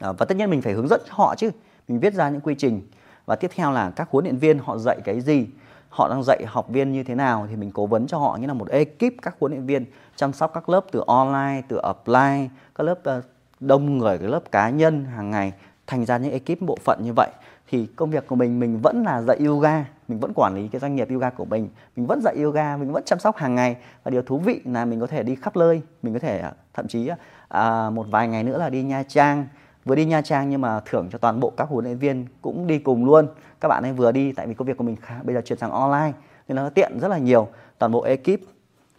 À, 0.00 0.12
và 0.12 0.26
tất 0.26 0.36
nhiên 0.36 0.50
mình 0.50 0.62
phải 0.62 0.72
hướng 0.72 0.88
dẫn 0.88 1.00
họ 1.08 1.34
chứ 1.38 1.50
mình 1.88 2.00
viết 2.00 2.14
ra 2.14 2.28
những 2.28 2.40
quy 2.40 2.54
trình. 2.54 2.82
Và 3.26 3.36
tiếp 3.36 3.50
theo 3.54 3.72
là 3.72 3.90
các 3.90 4.08
huấn 4.10 4.24
luyện 4.24 4.36
viên 4.36 4.58
họ 4.58 4.78
dạy 4.78 5.00
cái 5.04 5.20
gì 5.20 5.46
họ 5.88 6.08
đang 6.08 6.22
dạy 6.22 6.44
học 6.46 6.68
viên 6.68 6.92
như 6.92 7.02
thế 7.02 7.14
nào 7.14 7.46
thì 7.50 7.56
mình 7.56 7.70
cố 7.70 7.86
vấn 7.86 8.06
cho 8.06 8.18
họ 8.18 8.38
như 8.40 8.46
là 8.46 8.54
một 8.54 8.68
ekip 8.68 9.14
các 9.22 9.36
huấn 9.40 9.52
luyện 9.52 9.66
viên 9.66 9.84
chăm 10.16 10.32
sóc 10.32 10.50
các 10.54 10.68
lớp 10.68 10.84
từ 10.92 11.02
online 11.06 11.62
từ 11.68 11.80
offline 11.80 12.48
các 12.74 12.84
lớp 12.84 12.98
ờ, 13.04 13.22
đông 13.60 13.98
người 13.98 14.18
cái 14.18 14.28
lớp 14.28 14.52
cá 14.52 14.70
nhân 14.70 15.04
hàng 15.04 15.30
ngày 15.30 15.52
thành 15.86 16.04
ra 16.04 16.18
những 16.18 16.32
ekip 16.32 16.60
bộ 16.60 16.78
phận 16.84 16.98
như 17.02 17.12
vậy 17.16 17.30
thì 17.68 17.86
công 17.86 18.10
việc 18.10 18.26
của 18.26 18.36
mình 18.36 18.60
mình 18.60 18.78
vẫn 18.82 19.02
là 19.02 19.22
dạy 19.22 19.38
yoga 19.46 19.84
mình 20.08 20.20
vẫn 20.20 20.32
quản 20.34 20.54
lý 20.54 20.68
cái 20.68 20.80
doanh 20.80 20.96
nghiệp 20.96 21.10
yoga 21.10 21.30
của 21.30 21.44
mình 21.44 21.68
mình 21.96 22.06
vẫn 22.06 22.20
dạy 22.22 22.36
yoga 22.42 22.76
mình 22.76 22.92
vẫn 22.92 23.02
chăm 23.06 23.18
sóc 23.18 23.36
hàng 23.36 23.54
ngày. 23.54 23.76
Và 24.04 24.10
điều 24.10 24.22
thú 24.22 24.38
vị 24.38 24.60
là 24.64 24.84
mình 24.84 25.00
có 25.00 25.06
thể 25.06 25.22
đi 25.22 25.34
khắp 25.34 25.56
nơi 25.56 25.82
mình 26.02 26.14
có 26.14 26.20
thể 26.20 26.38
à, 26.38 26.52
thậm 26.74 26.88
chí 26.88 27.10
à, 27.48 27.90
một 27.90 28.06
vài 28.10 28.28
ngày 28.28 28.44
nữa 28.44 28.58
là 28.58 28.70
đi 28.70 28.82
nha 28.82 29.02
trang. 29.02 29.46
Vừa 29.84 29.94
đi 29.94 30.04
nha 30.04 30.22
trang 30.22 30.50
nhưng 30.50 30.60
mà 30.60 30.80
thưởng 30.80 31.08
cho 31.12 31.18
toàn 31.18 31.40
bộ 31.40 31.52
các 31.56 31.68
huấn 31.68 31.84
luyện 31.84 31.98
viên 31.98 32.26
cũng 32.42 32.66
đi 32.66 32.78
cùng 32.78 33.04
luôn. 33.04 33.28
Các 33.60 33.68
bạn 33.68 33.82
ấy 33.82 33.92
vừa 33.92 34.12
đi 34.12 34.32
tại 34.32 34.46
vì 34.46 34.54
công 34.54 34.68
việc 34.68 34.76
của 34.76 34.84
mình 34.84 34.96
khá, 34.96 35.14
bây 35.22 35.34
giờ 35.34 35.40
chuyển 35.44 35.58
sang 35.58 35.70
online 35.70 36.12
nên 36.48 36.56
nó 36.56 36.70
tiện 36.70 36.98
rất 37.00 37.08
là 37.08 37.18
nhiều. 37.18 37.48
Toàn 37.78 37.92
bộ 37.92 38.02
ekip 38.02 38.40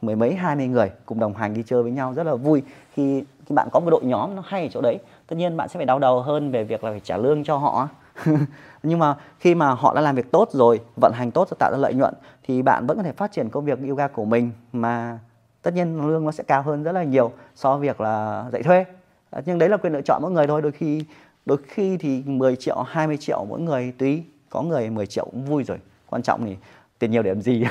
mười 0.02 0.16
mấy 0.16 0.36
hai 0.36 0.56
mươi 0.56 0.68
người 0.68 0.92
cùng 1.06 1.20
đồng 1.20 1.34
hành 1.34 1.54
đi 1.54 1.64
chơi 1.66 1.84
với 1.84 1.92
nhau 1.92 2.14
rất 2.14 2.24
là 2.24 2.36
vui. 2.36 2.64
Khi 2.94 3.24
khi 3.46 3.56
bạn 3.56 3.68
có 3.72 3.80
một 3.80 3.90
đội 3.90 4.04
nhóm 4.04 4.36
nó 4.36 4.44
hay 4.46 4.62
ở 4.64 4.70
chỗ 4.72 4.82
đấy 4.82 5.00
tất 5.28 5.36
nhiên 5.36 5.58
bạn 5.58 5.70
sẽ 5.70 5.78
phải 5.78 5.86
đau 5.86 6.00
đầu 6.00 6.22
hơn 6.22 6.52
về 6.52 6.64
việc 6.64 6.84
là 6.84 6.92
phải 6.92 7.00
trả 7.00 7.18
lương 7.18 7.44
cho 7.44 7.58
họ. 7.58 7.90
nhưng 8.84 9.00
mà 9.00 9.16
khi 9.40 9.56
mà 9.56 9.72
họ 9.72 9.94
đã 9.94 10.02
làm 10.02 10.16
việc 10.16 10.32
tốt 10.32 10.50
rồi, 10.52 10.82
vận 11.02 11.12
hành 11.16 11.32
tốt, 11.32 11.48
tạo 11.60 11.72
ra 11.72 11.78
lợi 11.78 11.94
nhuận, 11.94 12.14
thì 12.44 12.62
bạn 12.62 12.88
vẫn 12.88 12.98
có 12.98 13.04
thể 13.04 13.12
phát 13.12 13.32
triển 13.32 13.50
công 13.50 13.66
việc 13.66 13.80
yoga 13.88 14.08
của 14.08 14.26
mình 14.26 14.52
mà 14.74 15.20
tất 15.62 15.74
nhiên 15.74 16.08
lương 16.08 16.26
nó 16.26 16.32
sẽ 16.32 16.44
cao 16.44 16.62
hơn 16.62 16.84
rất 16.84 16.92
là 16.92 17.04
nhiều 17.04 17.32
so 17.56 17.78
với 17.78 17.88
việc 17.88 18.02
là 18.02 18.46
dạy 18.52 18.64
thuê. 18.64 18.86
Ờ, 19.30 19.42
nhưng 19.46 19.60
đấy 19.60 19.70
là 19.70 19.78
quyền 19.78 19.94
lựa 19.94 20.02
chọn 20.02 20.22
mỗi 20.22 20.32
người 20.32 20.48
thôi, 20.48 20.62
đôi 20.62 20.72
khi 20.72 21.04
đôi 21.46 21.58
khi 21.68 21.98
thì 21.98 22.24
10 22.26 22.56
triệu 22.56 22.82
20 22.82 23.18
triệu 23.18 23.46
mỗi 23.46 23.60
người, 23.60 23.94
tùy, 23.98 24.24
có 24.50 24.62
người 24.62 24.90
10 24.90 25.08
triệu 25.08 25.26
cũng 25.26 25.46
vui 25.46 25.64
rồi. 25.64 25.78
Quan 26.10 26.22
trọng 26.22 26.46
thì 26.46 26.58
tiền 27.00 27.12
nhiều 27.12 27.24
để 27.24 27.34
làm 27.34 27.42
gì? 27.42 27.66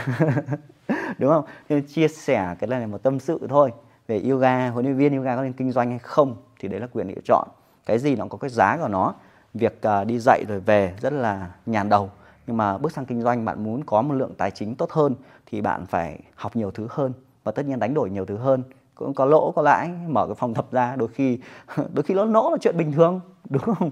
Đúng 1.18 1.30
không? 1.30 1.44
Nên 1.68 1.86
chia 1.86 2.08
sẻ 2.08 2.56
cái 2.58 2.68
này 2.68 2.80
là 2.80 2.86
một 2.86 3.02
tâm 3.02 3.20
sự 3.20 3.46
thôi, 3.48 3.72
về 4.08 4.22
yoga, 4.30 4.70
huấn 4.70 4.84
luyện 4.84 4.96
viên 4.96 5.16
yoga 5.16 5.36
có 5.36 5.42
nên 5.42 5.52
kinh 5.52 5.72
doanh 5.72 5.90
hay 5.90 5.98
không, 5.98 6.36
thì 6.60 6.68
đấy 6.68 6.80
là 6.80 6.86
quyền 6.92 7.08
lựa 7.08 7.20
chọn. 7.24 7.48
Cái 7.86 7.98
gì 7.98 8.16
nó 8.16 8.26
có 8.30 8.38
cái 8.38 8.50
giá 8.50 8.76
của 8.76 8.88
nó 8.88 9.14
việc 9.56 9.82
à, 9.82 10.04
đi 10.04 10.18
dạy 10.18 10.44
rồi 10.48 10.60
về 10.60 10.94
rất 11.00 11.12
là 11.12 11.50
nhàn 11.66 11.88
đầu. 11.88 12.10
Nhưng 12.46 12.56
mà 12.56 12.78
bước 12.78 12.92
sang 12.92 13.06
kinh 13.06 13.22
doanh, 13.22 13.44
bạn 13.44 13.64
muốn 13.64 13.84
có 13.84 14.02
một 14.02 14.14
lượng 14.14 14.34
tài 14.38 14.50
chính 14.50 14.74
tốt 14.74 14.90
hơn 14.90 15.14
thì 15.46 15.60
bạn 15.60 15.86
phải 15.86 16.18
học 16.34 16.56
nhiều 16.56 16.70
thứ 16.70 16.86
hơn 16.90 17.12
và 17.44 17.52
tất 17.52 17.66
nhiên 17.66 17.78
đánh 17.78 17.94
đổi 17.94 18.10
nhiều 18.10 18.24
thứ 18.24 18.36
hơn. 18.36 18.62
Cũng 18.94 19.14
có 19.14 19.24
lỗ, 19.24 19.52
có 19.52 19.62
lãi, 19.62 19.90
mở 20.08 20.26
cái 20.26 20.34
phòng 20.34 20.54
tập 20.54 20.66
ra, 20.72 20.96
đôi 20.96 21.08
khi 21.08 21.38
đôi 21.92 22.02
khi 22.02 22.14
lỗ 22.14 22.24
lỗ 22.24 22.50
là 22.50 22.56
chuyện 22.60 22.76
bình 22.76 22.92
thường, 22.92 23.20
đúng 23.50 23.62
không? 23.62 23.90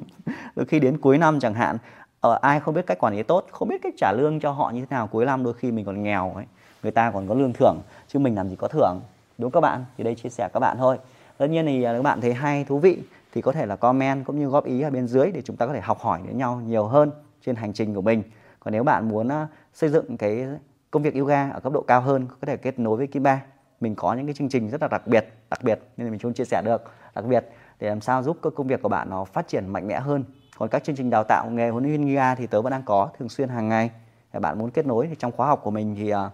Đôi 0.57 0.67
khi 0.67 0.81
đến 0.81 0.99
cuối 0.99 1.19
năm 1.19 1.41
chẳng 1.41 1.55
hạn 1.55 1.79
ở 2.21 2.39
ai 2.43 2.61
không 2.61 2.75
biết 2.75 2.87
cách 2.87 2.99
quản 2.99 3.17
lý 3.17 3.23
tốt, 3.23 3.47
không 3.51 3.69
biết 3.69 3.83
cách 3.83 3.95
trả 3.97 4.13
lương 4.13 4.41
cho 4.41 4.51
họ 4.51 4.71
như 4.71 4.81
thế 4.81 4.87
nào 4.91 5.07
cuối 5.07 5.27
năm, 5.27 5.45
đôi 5.45 5.55
khi 5.55 5.73
mình 5.73 5.85
còn 5.85 6.03
nghèo 6.03 6.33
ấy, 6.35 6.45
người 6.83 6.93
ta 6.93 7.11
còn 7.11 7.29
có 7.29 7.35
lương 7.35 7.53
thưởng, 7.53 7.77
chứ 8.09 8.19
mình 8.19 8.35
làm 8.35 8.49
gì 8.49 8.57
có 8.57 8.69
thưởng. 8.69 9.01
Đúng 9.39 9.51
không 9.51 9.63
các 9.63 9.69
bạn? 9.69 9.85
Thì 9.99 10.05
đây 10.05 10.15
chia 10.15 10.29
sẻ 10.29 10.49
các 10.53 10.61
bạn 10.61 10.77
thôi 10.79 10.99
tất 11.39 11.47
nhiên 11.47 11.67
thì 11.67 11.83
à, 11.83 11.93
các 11.93 12.03
bạn 12.03 12.21
thấy 12.21 12.35
hay, 12.35 12.65
thú 12.65 12.79
vị 12.79 12.99
thì 13.33 13.43
có 13.43 13.53
thể 13.53 13.67
là 13.67 13.77
comment 13.77 14.25
cũng 14.25 14.39
như 14.39 14.47
góp 14.47 14.65
ý 14.65 14.81
ở 14.81 14.91
bên 14.91 15.07
dưới 15.07 15.31
để 15.31 15.43
chúng 15.43 15.57
ta 15.57 15.67
có 15.67 15.73
thể 15.73 15.81
học 15.81 15.99
hỏi 16.01 16.21
đến 16.27 16.39
nhau 16.39 16.61
nhiều 16.67 16.85
hơn 16.85 17.11
trên 17.47 17.57
hành 17.57 17.73
trình 17.73 17.95
của 17.95 18.03
mình. 18.03 18.23
Còn 18.61 18.73
nếu 18.73 18.85
bạn 18.85 19.09
muốn 19.09 19.29
à, 19.29 19.49
xây 19.75 19.91
dựng 19.91 20.17
cái 20.17 20.47
công 20.91 21.03
việc 21.03 21.15
yoga 21.15 21.51
ở 21.51 21.61
cấp 21.61 21.73
độ 21.73 21.81
cao 21.81 22.01
hơn, 22.01 22.27
có 22.41 22.47
thể 22.47 22.57
kết 22.57 22.79
nối 22.79 22.97
với 22.97 23.07
Kim 23.07 23.23
Ba 23.23 23.43
mình 23.81 23.95
có 23.95 24.15
những 24.15 24.27
cái 24.27 24.35
chương 24.35 24.49
trình 24.49 24.69
rất 24.71 24.83
là 24.83 24.89
đặc 24.89 25.07
biệt 25.07 25.27
đặc 25.51 25.63
biệt 25.63 25.81
nên 25.97 26.11
mình 26.11 26.21
không 26.21 26.33
chia 26.33 26.45
sẻ 26.45 26.63
được, 26.65 26.83
đặc 27.15 27.25
biệt 27.25 27.49
để 27.81 27.89
làm 27.89 28.01
sao 28.01 28.23
giúp 28.23 28.39
công 28.55 28.67
việc 28.67 28.83
của 28.83 28.89
bạn 28.89 29.11
nó 29.11 29.25
phát 29.25 29.49
triển 29.49 29.69
mạnh 29.69 29.89
mẽ 29.89 30.01
hơn. 30.01 30.25
Còn 30.59 30.69
các 30.69 30.85
chương 30.85 30.97
trình 30.97 31.11
đào 31.11 31.25
tạo 31.25 31.51
nghề 31.51 31.69
huấn 31.71 31.85
luyện 31.85 32.09
yoga 32.09 32.35
thì 32.35 32.47
tớ 32.47 32.63
vẫn 32.63 32.71
đang 32.71 32.83
có, 32.83 33.09
thường 33.19 33.29
xuyên 33.29 33.49
hàng 33.49 33.69
ngày. 33.69 33.91
Để 34.33 34.41
bạn 34.41 34.59
muốn 34.59 34.71
kết 34.71 34.87
nối 34.87 35.07
thì 35.07 35.15
trong 35.19 35.33
khóa 35.33 35.47
học 35.47 35.61
của 35.65 35.71
mình 35.71 35.95
thì 35.99 36.11
à, 36.11 36.31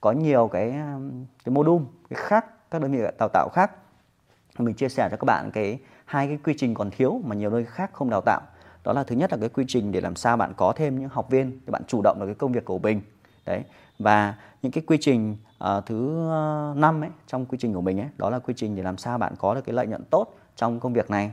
có 0.00 0.12
nhiều 0.12 0.48
cái 0.52 0.70
cái 1.44 1.54
module, 1.54 1.84
cái 2.10 2.20
khác, 2.22 2.46
các 2.70 2.82
đơn 2.82 2.92
vị 2.92 2.98
đào 3.18 3.28
tạo 3.28 3.48
khác 3.52 3.70
mình 4.58 4.74
chia 4.74 4.88
sẻ 4.88 5.08
cho 5.10 5.16
các 5.16 5.24
bạn 5.24 5.50
cái 5.50 5.78
hai 6.04 6.26
cái 6.26 6.38
quy 6.44 6.54
trình 6.56 6.74
còn 6.74 6.90
thiếu 6.90 7.20
mà 7.24 7.34
nhiều 7.34 7.50
nơi 7.50 7.64
khác 7.64 7.90
không 7.92 8.10
đào 8.10 8.20
tạo. 8.20 8.40
Đó 8.84 8.92
là 8.92 9.04
thứ 9.04 9.16
nhất 9.16 9.32
là 9.32 9.38
cái 9.40 9.48
quy 9.48 9.64
trình 9.68 9.92
để 9.92 10.00
làm 10.00 10.16
sao 10.16 10.36
bạn 10.36 10.52
có 10.56 10.72
thêm 10.76 10.98
những 10.98 11.08
học 11.08 11.30
viên 11.30 11.50
để 11.50 11.70
bạn 11.70 11.82
chủ 11.88 12.02
động 12.02 12.20
được 12.20 12.26
cái 12.26 12.34
công 12.34 12.52
việc 12.52 12.64
của 12.64 12.78
mình. 12.78 13.00
Đấy. 13.46 13.62
Và 13.98 14.34
những 14.62 14.72
cái 14.72 14.84
quy 14.86 14.98
trình 15.00 15.36
uh, 15.64 15.86
thứ 15.86 16.28
ờ, 16.30 16.74
năm 16.76 17.00
ấy 17.00 17.10
trong 17.26 17.46
quy 17.46 17.58
trình 17.58 17.74
của 17.74 17.80
mình 17.80 18.00
ấy 18.00 18.08
đó 18.16 18.30
là 18.30 18.38
quy 18.38 18.54
trình 18.56 18.76
để 18.76 18.82
làm 18.82 18.96
sao 18.96 19.18
bạn 19.18 19.34
có 19.38 19.54
được 19.54 19.60
cái 19.64 19.74
lợi 19.74 19.86
nhuận 19.86 20.04
tốt 20.04 20.34
trong 20.56 20.80
công 20.80 20.92
việc 20.92 21.10
này. 21.10 21.32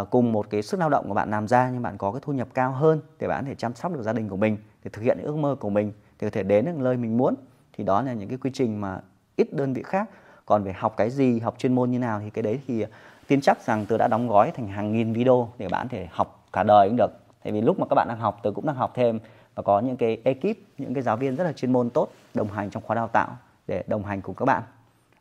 Uh, 0.00 0.10
cùng 0.10 0.32
một 0.32 0.50
cái 0.50 0.62
sức 0.62 0.80
lao 0.80 0.88
động 0.88 1.08
của 1.08 1.14
bạn 1.14 1.30
làm 1.30 1.48
ra 1.48 1.70
nhưng 1.72 1.82
bạn 1.82 1.98
có 1.98 2.12
cái 2.12 2.20
thu 2.24 2.32
nhập 2.32 2.48
cao 2.54 2.72
hơn 2.72 3.00
để 3.18 3.28
bạn 3.28 3.44
có 3.44 3.48
thể 3.48 3.54
chăm 3.54 3.74
sóc 3.74 3.92
được 3.92 4.02
gia 4.02 4.12
đình 4.12 4.28
của 4.28 4.36
mình 4.36 4.58
để 4.84 4.90
thực 4.92 5.02
hiện 5.02 5.18
những 5.18 5.26
ước 5.26 5.36
mơ 5.36 5.56
của 5.60 5.70
mình 5.70 5.92
để 6.20 6.28
có 6.28 6.30
thể 6.30 6.42
đến 6.42 6.64
được 6.64 6.76
nơi 6.76 6.96
mình 6.96 7.16
muốn. 7.16 7.34
Thì 7.72 7.84
đó 7.84 8.02
là 8.02 8.12
những 8.12 8.28
cái 8.28 8.38
quy 8.38 8.50
trình 8.54 8.80
mà 8.80 9.00
ít 9.36 9.52
đơn 9.52 9.72
vị 9.72 9.82
khác 9.82 10.10
còn 10.46 10.64
về 10.64 10.72
học 10.72 10.94
cái 10.96 11.10
gì, 11.10 11.40
học 11.40 11.54
chuyên 11.58 11.74
môn 11.74 11.90
như 11.90 11.98
nào 11.98 12.20
thì 12.20 12.30
cái 12.30 12.42
đấy 12.42 12.60
thì 12.66 12.82
à, 12.82 12.88
tin 13.26 13.40
chắc 13.40 13.62
rằng 13.66 13.86
tôi 13.88 13.98
đã 13.98 14.08
đóng 14.08 14.28
gói 14.28 14.50
thành 14.50 14.68
hàng 14.68 14.92
nghìn 14.92 15.12
video 15.12 15.48
để 15.58 15.68
bạn 15.68 15.88
thể 15.88 16.08
học 16.10 16.44
cả 16.52 16.62
đời 16.62 16.88
cũng 16.88 16.96
được. 16.96 17.10
Tại 17.44 17.52
vì 17.52 17.60
lúc 17.60 17.78
mà 17.78 17.86
các 17.90 17.94
bạn 17.94 18.08
đang 18.08 18.18
học 18.18 18.40
tôi 18.42 18.52
cũng 18.52 18.66
đang 18.66 18.76
học 18.76 18.92
thêm 18.94 19.18
và 19.54 19.62
có 19.62 19.80
những 19.80 19.96
cái 19.96 20.20
ekip, 20.24 20.56
những 20.78 20.94
cái 20.94 21.02
giáo 21.02 21.16
viên 21.16 21.36
rất 21.36 21.44
là 21.44 21.52
chuyên 21.52 21.72
môn 21.72 21.90
tốt 21.90 22.08
đồng 22.34 22.48
hành 22.48 22.70
trong 22.70 22.82
khóa 22.82 22.96
đào 22.96 23.08
tạo 23.08 23.36
để 23.66 23.84
đồng 23.86 24.04
hành 24.04 24.20
cùng 24.20 24.34
các 24.34 24.44
bạn. 24.44 24.62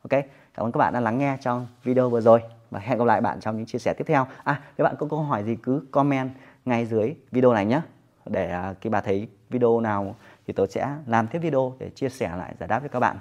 Ok, 0.09 0.21
cảm 0.53 0.65
ơn 0.65 0.71
các 0.71 0.77
bạn 0.77 0.93
đã 0.93 0.99
lắng 0.99 1.17
nghe 1.17 1.37
trong 1.41 1.67
video 1.83 2.09
vừa 2.09 2.21
rồi 2.21 2.41
và 2.71 2.79
hẹn 2.79 2.97
gặp 2.97 3.05
lại 3.05 3.21
bạn 3.21 3.39
trong 3.39 3.57
những 3.57 3.65
chia 3.65 3.79
sẻ 3.79 3.93
tiếp 3.93 4.03
theo. 4.07 4.27
À 4.43 4.61
nếu 4.77 4.85
bạn 4.85 4.95
có 4.99 5.07
câu 5.09 5.19
hỏi 5.19 5.43
gì 5.43 5.55
cứ 5.55 5.85
comment 5.91 6.31
ngay 6.65 6.85
dưới 6.85 7.15
video 7.31 7.53
này 7.53 7.65
nhé 7.65 7.81
để 8.25 8.51
à, 8.51 8.73
khi 8.81 8.89
bà 8.89 9.01
thấy 9.01 9.27
video 9.49 9.79
nào 9.79 10.15
thì 10.47 10.53
tôi 10.53 10.67
sẽ 10.67 10.95
làm 11.07 11.27
tiếp 11.27 11.39
video 11.39 11.73
để 11.79 11.89
chia 11.89 12.09
sẻ 12.09 12.35
lại, 12.37 12.53
giải 12.59 12.67
đáp 12.67 12.79
với 12.79 12.89
các 12.89 12.99
bạn 12.99 13.17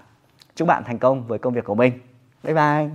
chúc 0.54 0.68
bạn 0.68 0.82
thành 0.86 0.98
công 0.98 1.26
với 1.26 1.38
công 1.38 1.54
việc 1.54 1.64
của 1.64 1.74
mình. 1.74 1.92
Bye 2.42 2.54
bye. 2.54 2.88